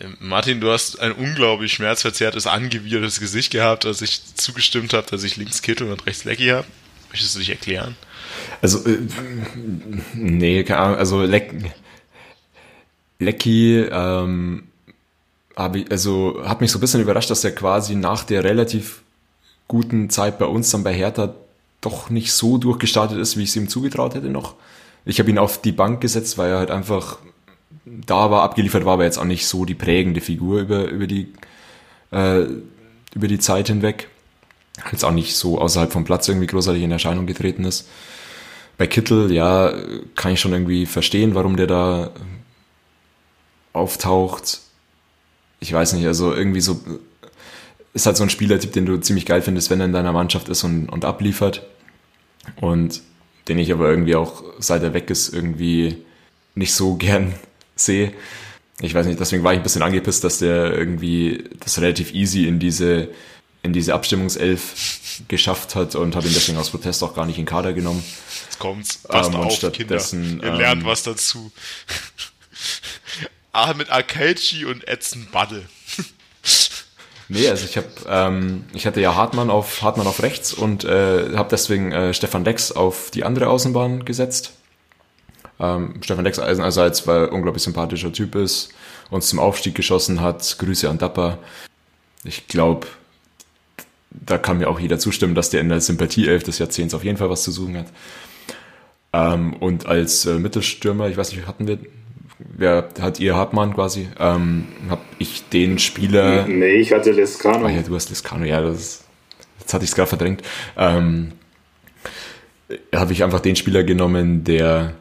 [0.00, 5.22] Ähm, Martin, du hast ein unglaublich schmerzverzerrtes, angewidertes Gesicht gehabt, als ich zugestimmt habe, dass
[5.22, 6.66] ich links Kittel und rechts Lecky habe.
[7.14, 7.94] Möchtest du dich erklären?
[8.60, 8.98] Also, äh,
[10.14, 11.54] nee, keine Ahnung, also Leck,
[13.20, 14.64] Lecky, ähm,
[15.54, 19.02] hab ich, also hat mich so ein bisschen überrascht, dass er quasi nach der relativ
[19.68, 21.36] guten Zeit bei uns dann bei Hertha
[21.80, 24.56] doch nicht so durchgestartet ist, wie ich es ihm zugetraut hätte noch.
[25.04, 27.18] Ich habe ihn auf die Bank gesetzt, weil er halt einfach
[27.84, 31.32] da war, abgeliefert war, aber jetzt auch nicht so die prägende Figur über, über, die,
[32.10, 32.40] äh,
[33.14, 34.08] über die Zeit hinweg.
[34.90, 37.88] Jetzt auch nicht so außerhalb vom Platz irgendwie großartig in Erscheinung getreten ist.
[38.76, 39.72] Bei Kittel, ja,
[40.16, 42.10] kann ich schon irgendwie verstehen, warum der da
[43.72, 44.60] auftaucht.
[45.60, 46.80] Ich weiß nicht, also irgendwie so,
[47.92, 50.48] ist halt so ein Spielertyp, den du ziemlich geil findest, wenn er in deiner Mannschaft
[50.48, 51.66] ist und, und abliefert.
[52.60, 53.00] Und
[53.48, 56.04] den ich aber irgendwie auch, seit er weg ist, irgendwie
[56.54, 57.34] nicht so gern
[57.76, 58.12] sehe.
[58.80, 62.46] Ich weiß nicht, deswegen war ich ein bisschen angepisst, dass der irgendwie das relativ easy
[62.46, 63.08] in diese
[63.64, 67.46] in diese Abstimmungself geschafft hat und habe ihn deswegen aus Protest auch gar nicht in
[67.46, 68.04] Kader genommen.
[68.44, 68.98] Jetzt kommt's.
[68.98, 69.98] Passt ähm, auf, Kinder.
[70.12, 71.50] Ihr lernt ähm, was dazu.
[73.52, 75.66] Ahmed Akelci und Edson Baddel.
[77.26, 81.34] Nee, also ich habe, ähm, ich hatte ja Hartmann auf Hartmann auf rechts und äh,
[81.34, 84.52] habe deswegen äh, Stefan Dex auf die andere Außenbahn gesetzt.
[85.58, 88.74] Ähm, Stefan Lex einerseits, weil er unglaublich sympathischer Typ ist,
[89.08, 90.58] uns zum Aufstieg geschossen hat.
[90.58, 91.38] Grüße an Dapper.
[92.24, 92.88] Ich glaube,
[94.34, 97.16] da kann mir auch jeder zustimmen, dass der in der Sympathie-Elf des Jahrzehnts auf jeden
[97.16, 97.86] Fall was zu suchen hat.
[99.12, 101.78] Ähm, und als äh, Mittelstürmer, ich weiß nicht, hatten wir,
[102.40, 104.08] wer hat ihr Hartmann quasi?
[104.18, 106.48] Ähm, hab ich den Spieler.
[106.48, 107.66] Nee, ich hatte Lescano.
[107.66, 109.04] Ah ja, du hast Lescano, ja, das,
[109.60, 110.42] jetzt hatte ich es gerade verdrängt.
[110.76, 111.30] Ähm,
[112.92, 114.94] habe ich einfach den Spieler genommen, der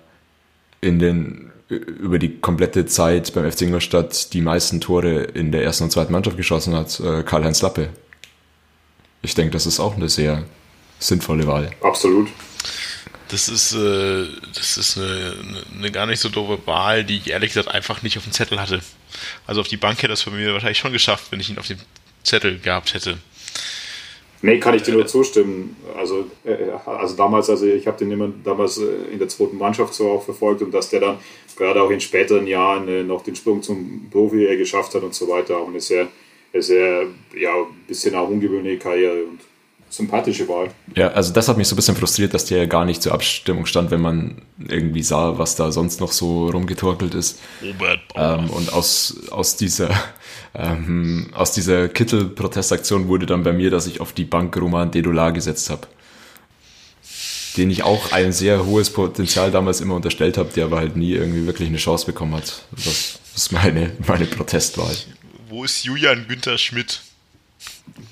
[0.80, 5.86] in den über die komplette Zeit beim FC Ingolstadt die meisten Tore in der ersten
[5.86, 7.90] und zweiten Mannschaft geschossen hat, äh, Karl-Heinz Lappe.
[9.24, 10.44] Ich denke, das ist auch eine sehr
[11.00, 11.72] sinnvolle Wahl.
[11.82, 12.30] Absolut.
[13.30, 15.34] Das ist, äh, das ist eine,
[15.76, 18.60] eine, gar nicht so doofe Wahl, die ich ehrlich gesagt einfach nicht auf dem Zettel
[18.60, 18.82] hatte.
[19.48, 21.68] Also auf die Bank hätte das bei mir wahrscheinlich schon geschafft, wenn ich ihn auf
[21.68, 21.80] dem
[22.24, 23.18] Zettel gehabt hätte.
[24.44, 25.78] Nee, kann ich dir nur zustimmen.
[25.98, 29.94] Also, äh, also damals, also ich habe den immer damals äh, in der zweiten Mannschaft
[29.94, 31.18] so auch verfolgt und dass der dann
[31.56, 35.30] gerade auch in späteren Jahren äh, noch den Sprung zum Profi geschafft hat und so
[35.30, 35.58] weiter.
[35.58, 36.10] Auch eine sehr,
[36.62, 37.08] sehr,
[37.40, 39.40] ja, ein bisschen auch ungewöhnliche Karriere und
[39.94, 40.70] sympathische Wahl.
[40.96, 43.14] Ja, also das hat mich so ein bisschen frustriert, dass der ja gar nicht zur
[43.14, 47.40] Abstimmung stand, wenn man irgendwie sah, was da sonst noch so rumgetorkelt ist.
[47.62, 49.90] Robert ähm, und aus, aus dieser,
[50.56, 55.32] ähm, aus dieser Kittel-Protestaktion wurde dann bei mir, dass ich auf die Bank Roman Dedolar
[55.32, 55.88] gesetzt habe.
[57.56, 61.14] Den ich auch ein sehr hohes Potenzial damals immer unterstellt habe, der aber halt nie
[61.14, 62.64] irgendwie wirklich eine Chance bekommen hat.
[62.72, 64.96] Das ist meine, meine Protestwahl.
[65.54, 67.02] Wo ist Julian Günther Schmidt?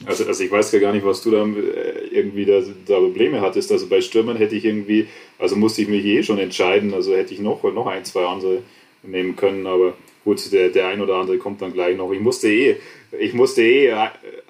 [0.05, 3.41] Also, also ich weiß ja gar nicht, was du da äh, irgendwie da, da Probleme
[3.41, 3.71] hattest.
[3.71, 5.07] Also bei Stürmern hätte ich irgendwie,
[5.39, 6.93] also musste ich mich eh schon entscheiden.
[6.93, 8.59] Also hätte ich noch, noch ein, zwei andere
[9.01, 12.11] nehmen können, aber gut, der, der ein oder andere kommt dann gleich noch.
[12.11, 12.75] Ich musste eh,
[13.19, 13.91] ich musste eh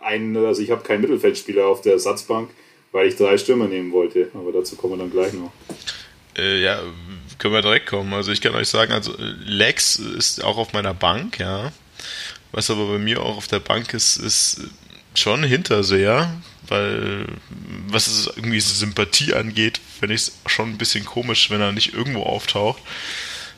[0.02, 2.50] einen, also ich habe keinen Mittelfeldspieler auf der Ersatzbank,
[2.92, 4.32] weil ich drei Stürmer nehmen wollte.
[4.34, 5.54] Aber dazu kommen wir dann gleich noch.
[6.38, 6.82] Äh, ja,
[7.38, 8.14] können wir direkt kommen.
[8.14, 9.14] Also ich kann euch sagen, also
[9.46, 11.72] Lex ist auch auf meiner Bank, ja.
[12.52, 14.62] Was aber bei mir auch auf der Bank ist, ist
[15.16, 16.34] schon Hinterseher,
[16.68, 17.26] weil
[17.88, 21.94] was es irgendwie Sympathie angeht, finde ich es schon ein bisschen komisch, wenn er nicht
[21.94, 22.82] irgendwo auftaucht.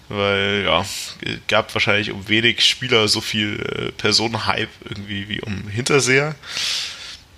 [0.10, 0.86] Weil, ja,
[1.48, 6.36] gab wahrscheinlich um wenig Spieler so viel äh, Personenhype irgendwie wie um Hinterseher.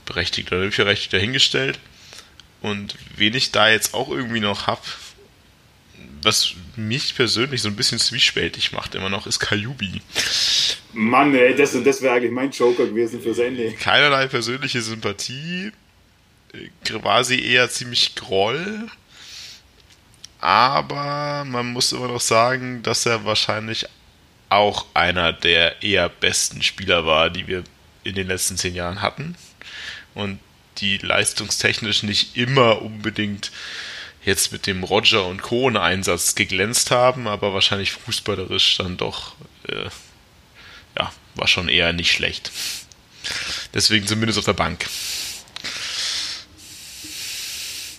[0.06, 1.80] Berechtigt oder nicht berechtigt dahingestellt.
[2.62, 4.82] Und wen ich da jetzt auch irgendwie noch habe,
[6.26, 10.02] was mich persönlich so ein bisschen zwiespältig macht immer noch, ist Kajubi.
[10.94, 13.74] Mann, ey, das, das wäre eigentlich mein Joker gewesen fürs Ende.
[13.74, 15.72] Keinerlei persönliche Sympathie,
[16.84, 18.90] quasi eher ziemlich Groll.
[20.40, 23.86] Aber man muss immer noch sagen, dass er wahrscheinlich
[24.50, 27.64] auch einer der eher besten Spieler war, die wir
[28.04, 29.36] in den letzten zehn Jahren hatten.
[30.14, 30.40] Und
[30.78, 33.52] die leistungstechnisch nicht immer unbedingt
[34.26, 39.36] jetzt mit dem Roger und Kohn Einsatz geglänzt haben, aber wahrscheinlich fußballerisch dann doch,
[39.68, 39.90] äh,
[40.98, 42.52] ja, war schon eher nicht schlecht.
[43.74, 44.86] Deswegen zumindest auf der Bank.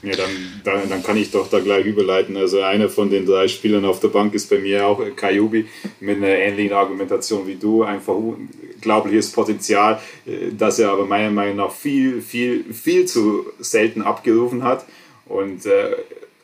[0.03, 2.37] Ja, dann, dann, dann, kann ich doch da gleich überleiten.
[2.37, 5.67] Also einer von den drei Spielern auf der Bank ist bei mir auch Kajubi
[5.99, 7.83] mit einer ähnlichen Argumentation wie du.
[7.83, 14.03] Einfach unglaubliches Potenzial, äh, das er aber meiner Meinung nach viel, viel, viel zu selten
[14.03, 14.87] abgerufen hat.
[15.29, 15.97] Und äh,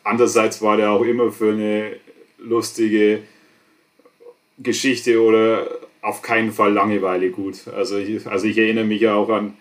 [0.04, 1.96] andererseits war der auch immer für eine
[2.38, 3.20] lustige
[4.58, 5.68] Geschichte oder
[6.00, 7.68] auf keinen Fall Langeweile gut.
[7.68, 9.54] Also ich, also ich erinnere mich auch an,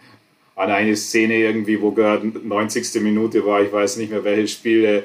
[0.55, 3.01] an eine Szene irgendwie, wo gerade 90.
[3.01, 5.01] Minute war, ich weiß nicht mehr welches Spiel, äh,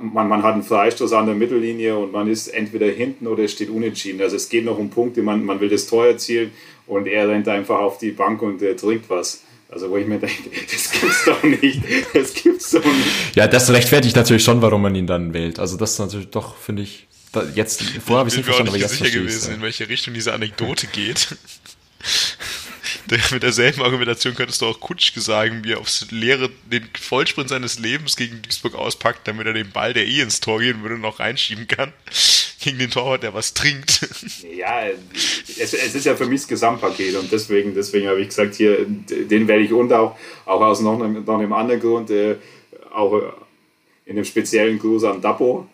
[0.00, 3.70] man, man hat einen Freistoß an der Mittellinie und man ist entweder hinten oder steht
[3.70, 4.20] unentschieden.
[4.20, 6.50] Also es geht noch um Punkte, man, man will das Tor erzielen
[6.86, 9.44] und er rennt einfach auf die Bank und äh, trinkt was.
[9.74, 11.80] Also wo ich mir denke, das gibt's doch nicht.
[12.14, 13.34] Das gibt's doch nicht.
[13.34, 15.58] Ja, das rechtfertigt natürlich schon, warum man ihn dann wählt.
[15.58, 18.70] Also das ist natürlich doch, finde ich, da, jetzt, vorher habe ich es nicht verstanden,
[18.70, 19.56] aber jetzt sicher gewesen, ja.
[19.56, 21.36] in welche Richtung diese Anekdote geht.
[23.32, 27.80] mit derselben Argumentation könntest du auch Kutschke sagen, wie er aufs leere, den Vollsprint seines
[27.80, 31.18] Lebens gegen Duisburg auspackt, damit er den Ball, der eh ins Tor gehen würde, noch
[31.18, 31.92] reinschieben kann.
[32.64, 34.08] Gegen den Torwart, der was trinkt.
[34.56, 38.54] Ja, es, es ist ja für mich das Gesamtpaket und deswegen, deswegen habe ich gesagt,
[38.54, 42.36] hier, den werde ich und auch, auch aus noch einem, noch einem anderen Grund, äh,
[42.90, 43.20] auch
[44.06, 45.66] in einem speziellen Gruß an Dapo,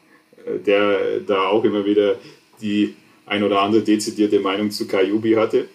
[0.44, 2.16] äh, der da auch immer wieder
[2.60, 5.68] die ein oder andere dezidierte Meinung zu Kajubi hatte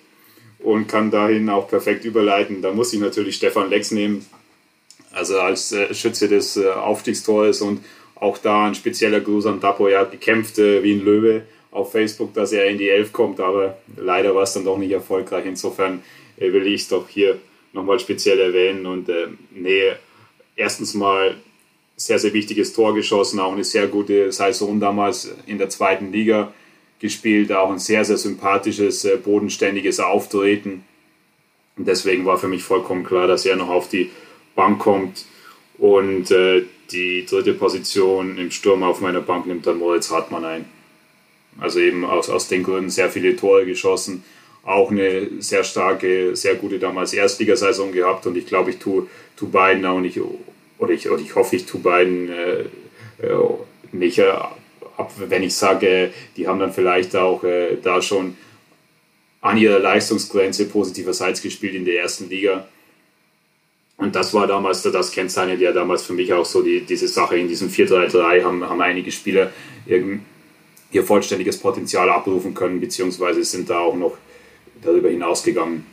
[0.59, 2.61] und kann dahin auch perfekt überleiten.
[2.61, 4.25] Da muss ich natürlich Stefan Lex nehmen,
[5.11, 7.79] also als äh, Schütze des äh, Aufstiegstores und
[8.15, 9.87] auch da ein spezieller Gruß an Dapo.
[9.87, 13.39] Er hat gekämpft äh, wie ein Löwe auf Facebook, dass er in die Elf kommt,
[13.39, 15.45] aber leider war es dann doch nicht erfolgreich.
[15.45, 16.01] Insofern
[16.37, 17.39] äh, will ich es doch hier
[17.73, 19.91] nochmal speziell erwähnen und äh, nee,
[20.55, 21.35] erstens mal
[21.97, 26.53] sehr, sehr wichtiges Tor geschossen, auch eine sehr gute Saison damals in der zweiten Liga
[26.99, 30.85] gespielt, auch ein sehr, sehr sympathisches, äh, bodenständiges Auftreten.
[31.77, 34.09] Und deswegen war für mich vollkommen klar, dass er noch auf die
[34.55, 35.25] Bank kommt.
[35.77, 40.65] Und äh, die dritte Position im Sturm auf meiner Bank nimmt dann Moritz Hartmann ein.
[41.59, 44.23] Also eben aus, aus den Gründen sehr viele Tore geschossen,
[44.63, 49.07] auch eine sehr starke, sehr gute damals Erstligasaison gehabt und ich glaube, ich tue,
[49.37, 50.19] tue beiden auch nicht,
[50.77, 52.61] oder ich, oder ich hoffe, ich tue beiden äh,
[53.21, 53.49] äh
[53.91, 54.31] nicht äh,
[54.97, 58.35] ab, wenn ich sage, die haben dann vielleicht auch äh, da schon
[59.41, 62.67] an ihrer Leistungsgrenze positiverseits gespielt in der ersten Liga.
[63.97, 67.37] Und das war damals das Kennzeichen, ja damals für mich auch so die, diese Sache
[67.37, 69.51] in diesem 4-3-3 haben, haben einige Spieler
[69.87, 74.17] ihr vollständiges Potenzial abrufen können, beziehungsweise sind da auch noch
[74.81, 75.85] darüber hinausgegangen.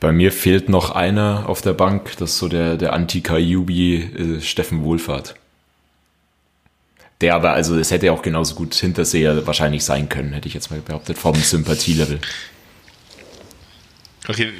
[0.00, 4.40] Bei mir fehlt noch einer auf der Bank, das ist so der, der Anti-Kajubi äh,
[4.40, 5.36] Steffen Wohlfahrt.
[7.22, 10.70] Der aber, also es hätte auch genauso gut Hinterseher wahrscheinlich sein können, hätte ich jetzt
[10.70, 12.20] mal behauptet, vom Sympathielevel.
[14.28, 14.52] Okay,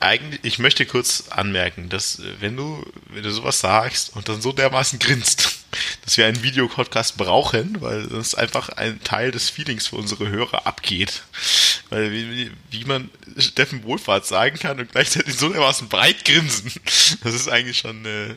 [0.00, 4.52] eigentlich, ich möchte kurz anmerken, dass wenn du, wenn du sowas sagst und dann so
[4.52, 5.64] dermaßen grinst,
[6.04, 10.66] dass wir einen Videopodcast brauchen, weil sonst einfach ein Teil des Feelings für unsere Hörer
[10.66, 11.22] abgeht.
[11.90, 16.72] Weil wie, wie man Steffen Wohlfahrt sagen kann und gleichzeitig so dermaßen breit grinsen,
[17.22, 18.36] das ist eigentlich schon, äh,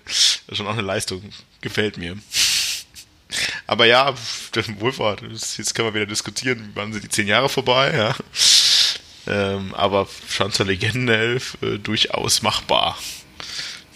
[0.51, 1.23] schon auch eine Leistung.
[1.61, 2.17] Gefällt mir.
[3.67, 4.13] Aber ja,
[4.47, 8.15] Steffen Wohlfahrt, jetzt können wir wieder diskutieren, wann sind die zehn Jahre vorbei, ja.
[9.27, 12.97] Ähm, aber Schanzer Legendenelf äh, durchaus machbar.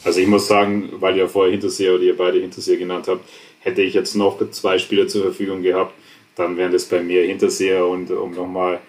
[0.04, 3.28] Also ich muss sagen, weil ihr vorher Hinterseher oder ihr beide Hinterseher genannt habt,
[3.60, 5.94] hätte ich jetzt noch zwei Spieler zur Verfügung gehabt,
[6.36, 8.80] dann wären das bei mir Hinterseher und um nochmal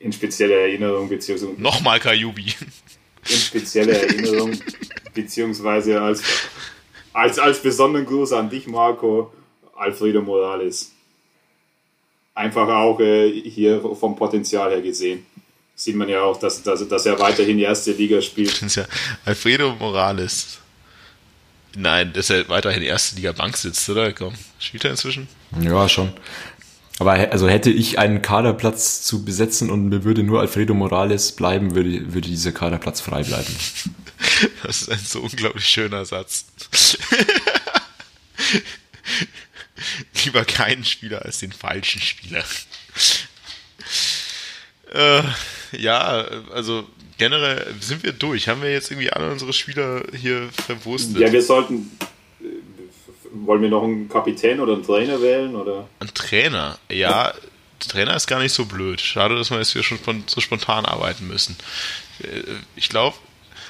[0.00, 2.54] in spezielle Erinnerung beziehungsweise nochmal Kajubi
[3.28, 4.52] in spezielle Erinnerung
[5.14, 6.22] beziehungsweise als,
[7.12, 9.32] als, als besonderen Gruß an dich Marco
[9.76, 10.92] Alfredo Morales
[12.38, 15.26] einfach auch äh, hier vom Potenzial her gesehen.
[15.74, 18.50] Sieht man ja auch, dass, dass, dass er weiterhin die erste Liga spielt.
[18.50, 18.86] Das ist ja
[19.24, 20.58] Alfredo Morales.
[21.76, 24.12] Nein, dass er weiterhin die erste Liga Bank sitzt, oder?
[24.12, 25.28] Komm, spielt er inzwischen?
[25.60, 26.12] Ja, schon.
[26.98, 31.76] Aber also hätte ich einen Kaderplatz zu besetzen und mir würde nur Alfredo Morales bleiben,
[31.76, 33.52] würde, würde dieser Kaderplatz frei bleiben.
[34.64, 36.46] Das ist ein so unglaublich schöner Satz.
[40.24, 42.44] Lieber keinen Spieler als den falschen Spieler.
[44.92, 45.22] äh,
[45.72, 46.86] ja, also
[47.18, 48.48] generell sind wir durch.
[48.48, 51.18] Haben wir jetzt irgendwie alle unsere Spieler hier verwurstet?
[51.18, 51.90] Ja, wir sollten.
[52.40, 52.44] Äh,
[53.32, 55.54] wollen wir noch einen Kapitän oder einen Trainer wählen?
[55.54, 55.88] Oder?
[56.00, 57.34] Ein Trainer, ja.
[57.78, 59.00] Trainer ist gar nicht so blöd.
[59.00, 61.56] Schade, dass wir jetzt hier schon so spontan arbeiten müssen.
[62.22, 62.42] Äh,
[62.74, 63.16] ich glaube.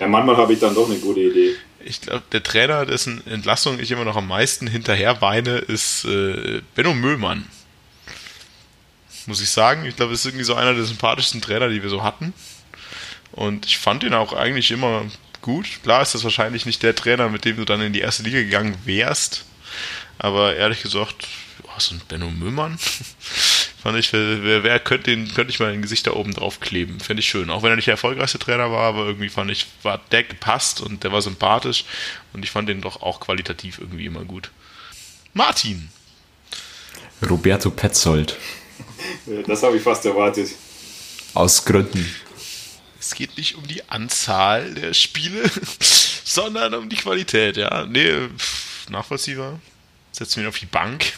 [0.01, 1.57] Ja, manchmal habe ich dann doch eine gute Idee
[1.89, 6.61] ich glaube, der Trainer, dessen Entlassung ich immer noch am meisten hinterher weine, ist äh,
[6.75, 7.47] Benno Müllmann.
[9.27, 9.85] Muss ich sagen.
[9.87, 12.35] Ich glaube, das ist irgendwie so einer der sympathischsten Trainer, die wir so hatten.
[13.33, 15.07] Und ich fand ihn auch eigentlich immer
[15.41, 15.67] gut.
[15.83, 18.39] Klar ist das wahrscheinlich nicht der Trainer, mit dem du dann in die erste Liga
[18.39, 19.45] gegangen wärst.
[20.19, 21.27] Aber ehrlich gesagt,
[21.65, 22.79] oh, so ein Benno Müllmann
[23.81, 26.99] Fand ich, wer, wer könnte, den, könnte ich mal ein Gesicht da oben drauf kleben.
[26.99, 27.49] Fände ich schön.
[27.49, 30.81] Auch wenn er nicht der erfolgreichste Trainer war, aber irgendwie fand ich, war der gepasst
[30.81, 31.85] und der war sympathisch
[32.33, 34.51] und ich fand den doch auch qualitativ irgendwie immer gut.
[35.33, 35.91] Martin.
[37.29, 38.37] Roberto Petzold.
[39.47, 40.51] Das habe ich fast erwartet.
[41.35, 42.05] Aus Gründen.
[42.99, 45.49] Es geht nicht um die Anzahl der Spiele,
[46.25, 47.87] sondern um die Qualität, ja.
[47.87, 48.29] Nee,
[48.91, 49.61] nachvollziehbar.
[50.11, 51.13] Setzen wir ihn auf die Bank.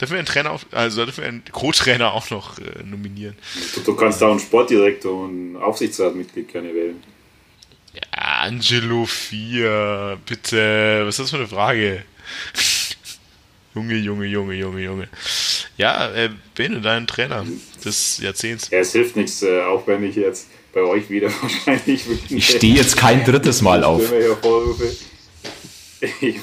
[0.00, 3.36] Dürfen wir einen Trainer, auf, also dürfen wir einen Co-Trainer auch noch äh, nominieren?
[3.74, 7.02] Du, du, kannst auch einen Sportdirektor und Aufsichtsratmitglied gerne wählen.
[7.94, 11.02] Ja, Angelo 4, bitte.
[11.04, 12.04] Was ist das für eine Frage?
[13.74, 15.08] Junge, Junge, Junge, Junge, Junge.
[15.76, 17.44] Ja, äh, Bene, dein Trainer
[17.84, 18.70] des Jahrzehnts.
[18.70, 22.04] Ja, es hilft nichts, äh, auch wenn ich jetzt bei euch wieder wahrscheinlich.
[22.28, 24.02] Ich stehe jetzt kein drittes Mal auf.
[26.20, 26.36] Ich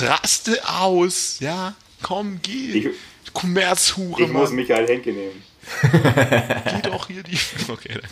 [0.00, 1.74] raste aus, ja.
[2.02, 2.78] Komm, geh.
[2.78, 2.88] Ich,
[3.32, 4.42] Kommerzhure, Ich Mann.
[4.42, 5.42] muss Michael Henke nehmen.
[5.82, 7.38] geh doch hier die.
[7.68, 8.08] Okay, danke.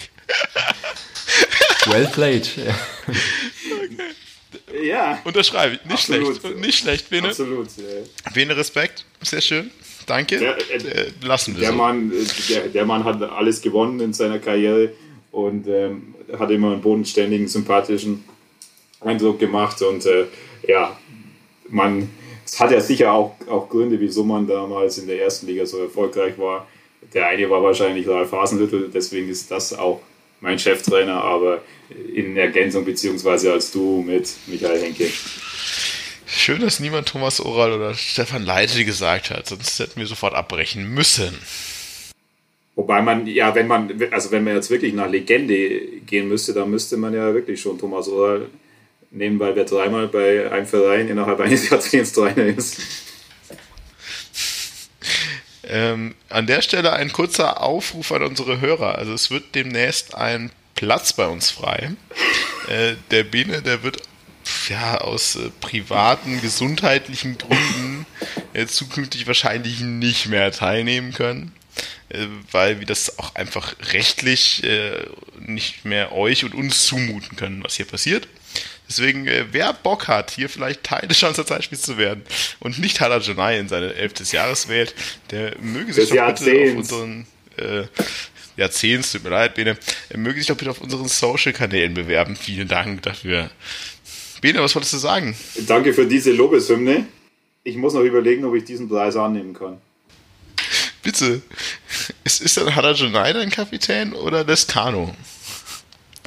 [1.87, 2.49] Well played.
[2.59, 2.75] okay.
[4.85, 5.21] Ja.
[5.25, 5.85] Unterschreibe ich.
[5.85, 6.41] Nicht Absolut.
[6.41, 6.57] schlecht.
[6.59, 7.29] Nicht schlecht, Bene.
[7.29, 7.69] Absolut.
[8.35, 9.05] Bene, Respekt.
[9.23, 9.71] Sehr schön.
[10.07, 10.39] Danke.
[10.39, 11.77] Der, äh, äh, Lassen wir der so.
[11.77, 14.93] Mann, äh, der, der Mann hat alles gewonnen in seiner Karriere
[15.33, 18.25] und ähm, hat immer einen bodenständigen, sympathischen
[19.01, 19.81] Eindruck gemacht.
[19.83, 20.27] Und äh,
[20.67, 20.99] ja,
[21.69, 22.11] man
[22.53, 25.79] es hat ja sicher auch, auch Gründe, wieso man damals in der ersten Liga so
[25.79, 26.67] erfolgreich war.
[27.15, 30.01] Der eine war wahrscheinlich Ralf Hasenhüttel, deswegen ist das auch
[30.41, 31.63] mein Cheftrainer, aber
[32.13, 35.09] in Ergänzung beziehungsweise als du mit Michael Henke.
[36.27, 40.93] Schön, dass niemand Thomas Oral oder Stefan Leite gesagt hat, sonst hätten wir sofort abbrechen
[40.93, 41.39] müssen.
[42.75, 46.69] Wobei man, ja, wenn man, also wenn man jetzt wirklich nach Legende gehen müsste, dann
[46.69, 48.47] müsste man ja wirklich schon Thomas Oral
[49.11, 52.81] nehmen, weil wer dreimal bei einem Verein innerhalb eines Jahrzehnts Trainer ist.
[55.65, 58.97] Ähm, an der Stelle ein kurzer Aufruf an unsere Hörer.
[58.97, 61.93] Also es wird demnächst ein Platz bei uns frei.
[62.69, 64.03] Äh, der Bene, der wird
[64.69, 68.07] ja aus äh, privaten, gesundheitlichen Gründen
[68.53, 71.53] äh, zukünftig wahrscheinlich nicht mehr teilnehmen können.
[72.09, 75.07] Äh, weil wir das auch einfach rechtlich äh,
[75.39, 78.27] nicht mehr euch und uns zumuten können, was hier passiert.
[78.91, 82.25] Deswegen, äh, wer Bock hat, hier vielleicht Teil des Schanzer Zeitspiels zu werden
[82.59, 84.97] und nicht Halajonai in seine elftes Jahres wählt,
[85.31, 87.27] der möge sich doch bitte auf unseren
[87.57, 87.85] äh,
[88.57, 89.79] Jahrzehnts, tut mir leid, Bene,
[90.09, 92.35] er möge sich doch bitte auf unseren Social-Kanälen bewerben.
[92.35, 93.51] Vielen Dank dafür.
[94.41, 95.37] Bene, was wolltest du sagen?
[95.69, 97.07] Danke für diese Lobeshymne.
[97.63, 99.79] Ich muss noch überlegen, ob ich diesen Preis annehmen kann.
[101.05, 101.43] Bitte.
[102.25, 105.15] Ist, ist dann Harajonai dein Kapitän oder Lescano?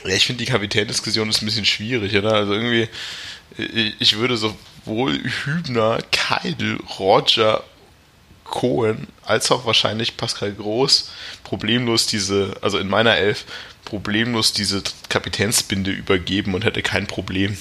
[0.06, 2.34] Ja, ich finde die Kapitändiskussion ist ein bisschen schwierig, oder?
[2.34, 2.90] Also irgendwie,
[4.00, 7.64] ich würde sowohl Hübner, Keidel, Roger,
[8.44, 11.12] Cohen als auch wahrscheinlich Pascal Groß
[11.44, 13.46] problemlos diese, also in meiner Elf,
[13.86, 17.58] problemlos diese Kapitänsbinde übergeben und hätte kein Problem.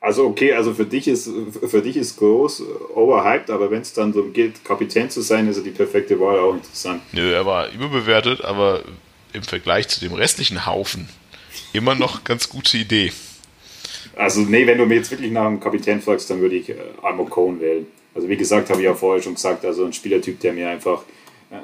[0.00, 1.30] Also okay, also für dich ist
[1.66, 2.62] für dich ist groß
[2.94, 6.38] overhyped, aber wenn es dann darum geht, Kapitän zu sein, ist er die perfekte Wahl
[6.38, 7.00] auch interessant.
[7.12, 8.82] Nö, er war überbewertet, aber
[9.34, 11.08] im Vergleich zu dem restlichen Haufen
[11.72, 13.12] immer noch ganz gute Idee.
[14.16, 16.76] Also nee, wenn du mir jetzt wirklich nach einem Kapitän fragst, dann würde ich äh,
[17.02, 17.86] Almo Cohn wählen.
[18.14, 21.02] Also wie gesagt, habe ich ja vorher schon gesagt, also ein Spielertyp, der mir einfach
[21.50, 21.56] äh,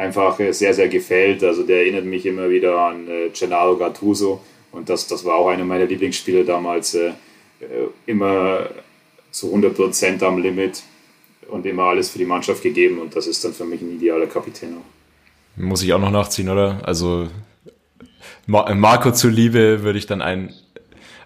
[0.00, 1.44] einfach äh, sehr, sehr gefällt.
[1.44, 5.48] Also der erinnert mich immer wieder an äh, Gennaro Gattuso und das, das war auch
[5.48, 6.94] einer meiner Lieblingsspieler damals.
[6.94, 7.12] Äh,
[7.60, 8.70] äh, immer
[9.32, 10.82] zu 100% am Limit
[11.48, 14.26] und immer alles für die Mannschaft gegeben und das ist dann für mich ein idealer
[14.26, 14.97] Kapitän auch.
[15.58, 16.80] Muss ich auch noch nachziehen, oder?
[16.84, 17.28] Also
[18.46, 20.54] Marco zuliebe würde ich dann einen,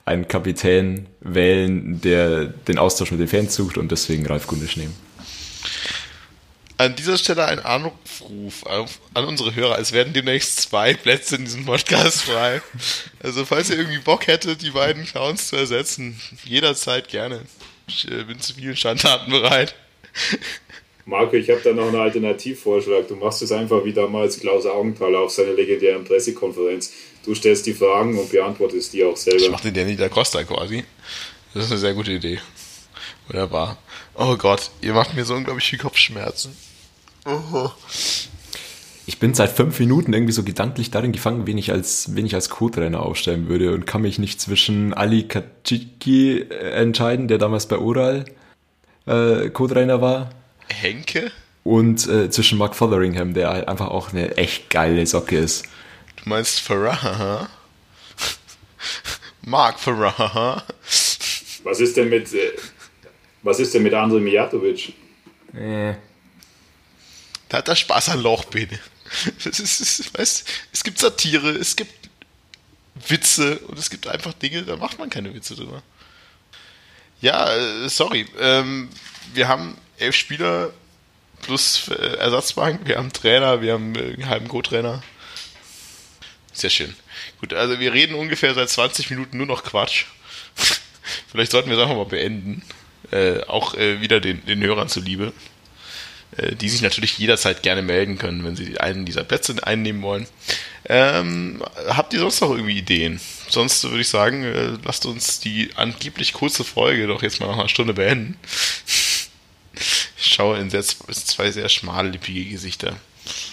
[0.05, 4.95] einen Kapitän wählen, der den Austausch mit den Fans sucht und deswegen Ralf Gundisch nehmen
[6.83, 9.79] an dieser Stelle ein Anruf an unsere Hörer.
[9.79, 12.61] Es werden demnächst zwei Plätze in diesem Podcast frei.
[13.23, 17.41] Also falls ihr irgendwie Bock hättet, die beiden Clowns zu ersetzen, jederzeit gerne.
[17.87, 19.75] Ich äh, bin zu vielen Standarten bereit.
[21.05, 23.09] Marco, ich habe da noch einen Alternativvorschlag.
[23.09, 26.93] Du machst es einfach wie damals Klaus Augenthaler auf seiner legendären Pressekonferenz.
[27.25, 29.41] Du stellst die Fragen und beantwortest die auch selber.
[29.41, 30.85] Ich mache den Danny da Costa quasi.
[31.55, 32.39] Das ist eine sehr gute Idee.
[33.29, 33.79] Wunderbar.
[34.15, 36.57] Oh Gott, ihr macht mir so unglaublich viel Kopfschmerzen.
[37.25, 37.71] Oh.
[39.07, 42.35] Ich bin seit fünf Minuten irgendwie so gedanklich darin gefangen, wen ich als, wen ich
[42.35, 47.67] als Co-Trainer aufstellen würde und kann mich nicht zwischen Ali Kachiki äh, entscheiden, der damals
[47.67, 48.25] bei Oral
[49.07, 50.31] äh, Co-Trainer war.
[50.69, 51.33] Henke?
[51.65, 55.65] Und äh, zwischen Mark Fotheringham, der halt einfach auch eine echt geile Socke ist.
[56.17, 57.49] Du meinst Farah?
[59.43, 60.65] Mark Farah?
[61.63, 62.53] Was ist denn mit, äh,
[63.43, 64.95] was ist denn mit Andrei Mijatovic?
[65.55, 65.95] Äh.
[67.49, 68.79] Da hat er Spaß an Lochbeine.
[69.45, 72.09] Es, ist, weißt, es gibt Satire, es gibt
[73.09, 75.83] Witze und es gibt einfach Dinge, da macht man keine Witze drüber.
[77.21, 78.27] Ja, äh, sorry.
[78.39, 78.89] Ähm,
[79.35, 80.73] wir haben elf Spieler
[81.43, 85.03] plus äh, Ersatzbank, wir haben Trainer, wir haben äh, einen halben Co-Trainer.
[86.53, 86.95] Sehr schön.
[87.41, 90.05] Gut, also wir reden ungefähr seit 20 Minuten nur noch Quatsch.
[91.31, 92.63] Vielleicht sollten wir es einfach mal beenden.
[93.11, 95.33] Äh, auch äh, wieder den, den Hörern zuliebe.
[96.37, 100.27] Äh, die sich natürlich jederzeit gerne melden können, wenn sie einen dieser Plätze einnehmen wollen.
[100.89, 103.21] Ähm, habt ihr sonst noch irgendwie Ideen?
[103.49, 107.59] Sonst würde ich sagen, äh, lasst uns die angeblich kurze Folge doch jetzt mal nach
[107.59, 108.39] einer Stunde beenden.
[110.17, 112.97] Ich schaue in sehr, zwei sehr schmallippige Gesichter.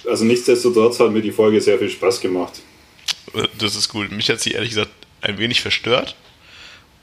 [0.07, 2.61] Also nichtsdestotrotz hat mir die Folge sehr viel Spaß gemacht.
[3.33, 4.11] Äh, das ist gut.
[4.11, 6.15] Mich hat sie ehrlich gesagt ein wenig verstört.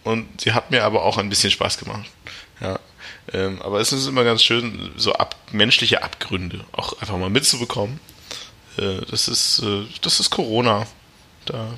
[0.05, 2.09] Und sie hat mir aber auch ein bisschen Spaß gemacht.
[2.61, 2.79] Ja.
[3.33, 7.99] Ähm, aber es ist immer ganz schön, so ab, menschliche Abgründe auch einfach mal mitzubekommen.
[8.79, 10.87] Äh, das, ist, äh, das ist Corona.
[11.47, 11.77] Da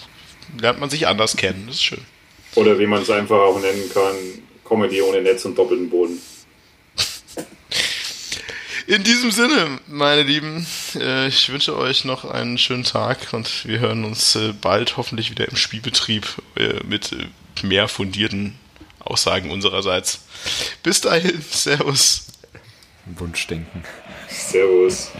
[0.60, 1.64] lernt man sich anders kennen.
[1.66, 2.04] Das ist schön.
[2.54, 4.14] Oder wie man es einfach auch nennen kann,
[4.66, 6.20] Comedy ohne Netz und doppelten Boden.
[8.88, 13.80] In diesem Sinne, meine Lieben, äh, ich wünsche euch noch einen schönen Tag und wir
[13.80, 16.26] hören uns äh, bald hoffentlich wieder im Spielbetrieb
[16.56, 17.14] äh, mit
[17.62, 18.58] mehr fundierten
[19.00, 20.20] Aussagen unsererseits.
[20.82, 22.28] Bis dahin, Servus.
[23.04, 23.84] Wunschdenken.
[24.26, 25.10] Servus.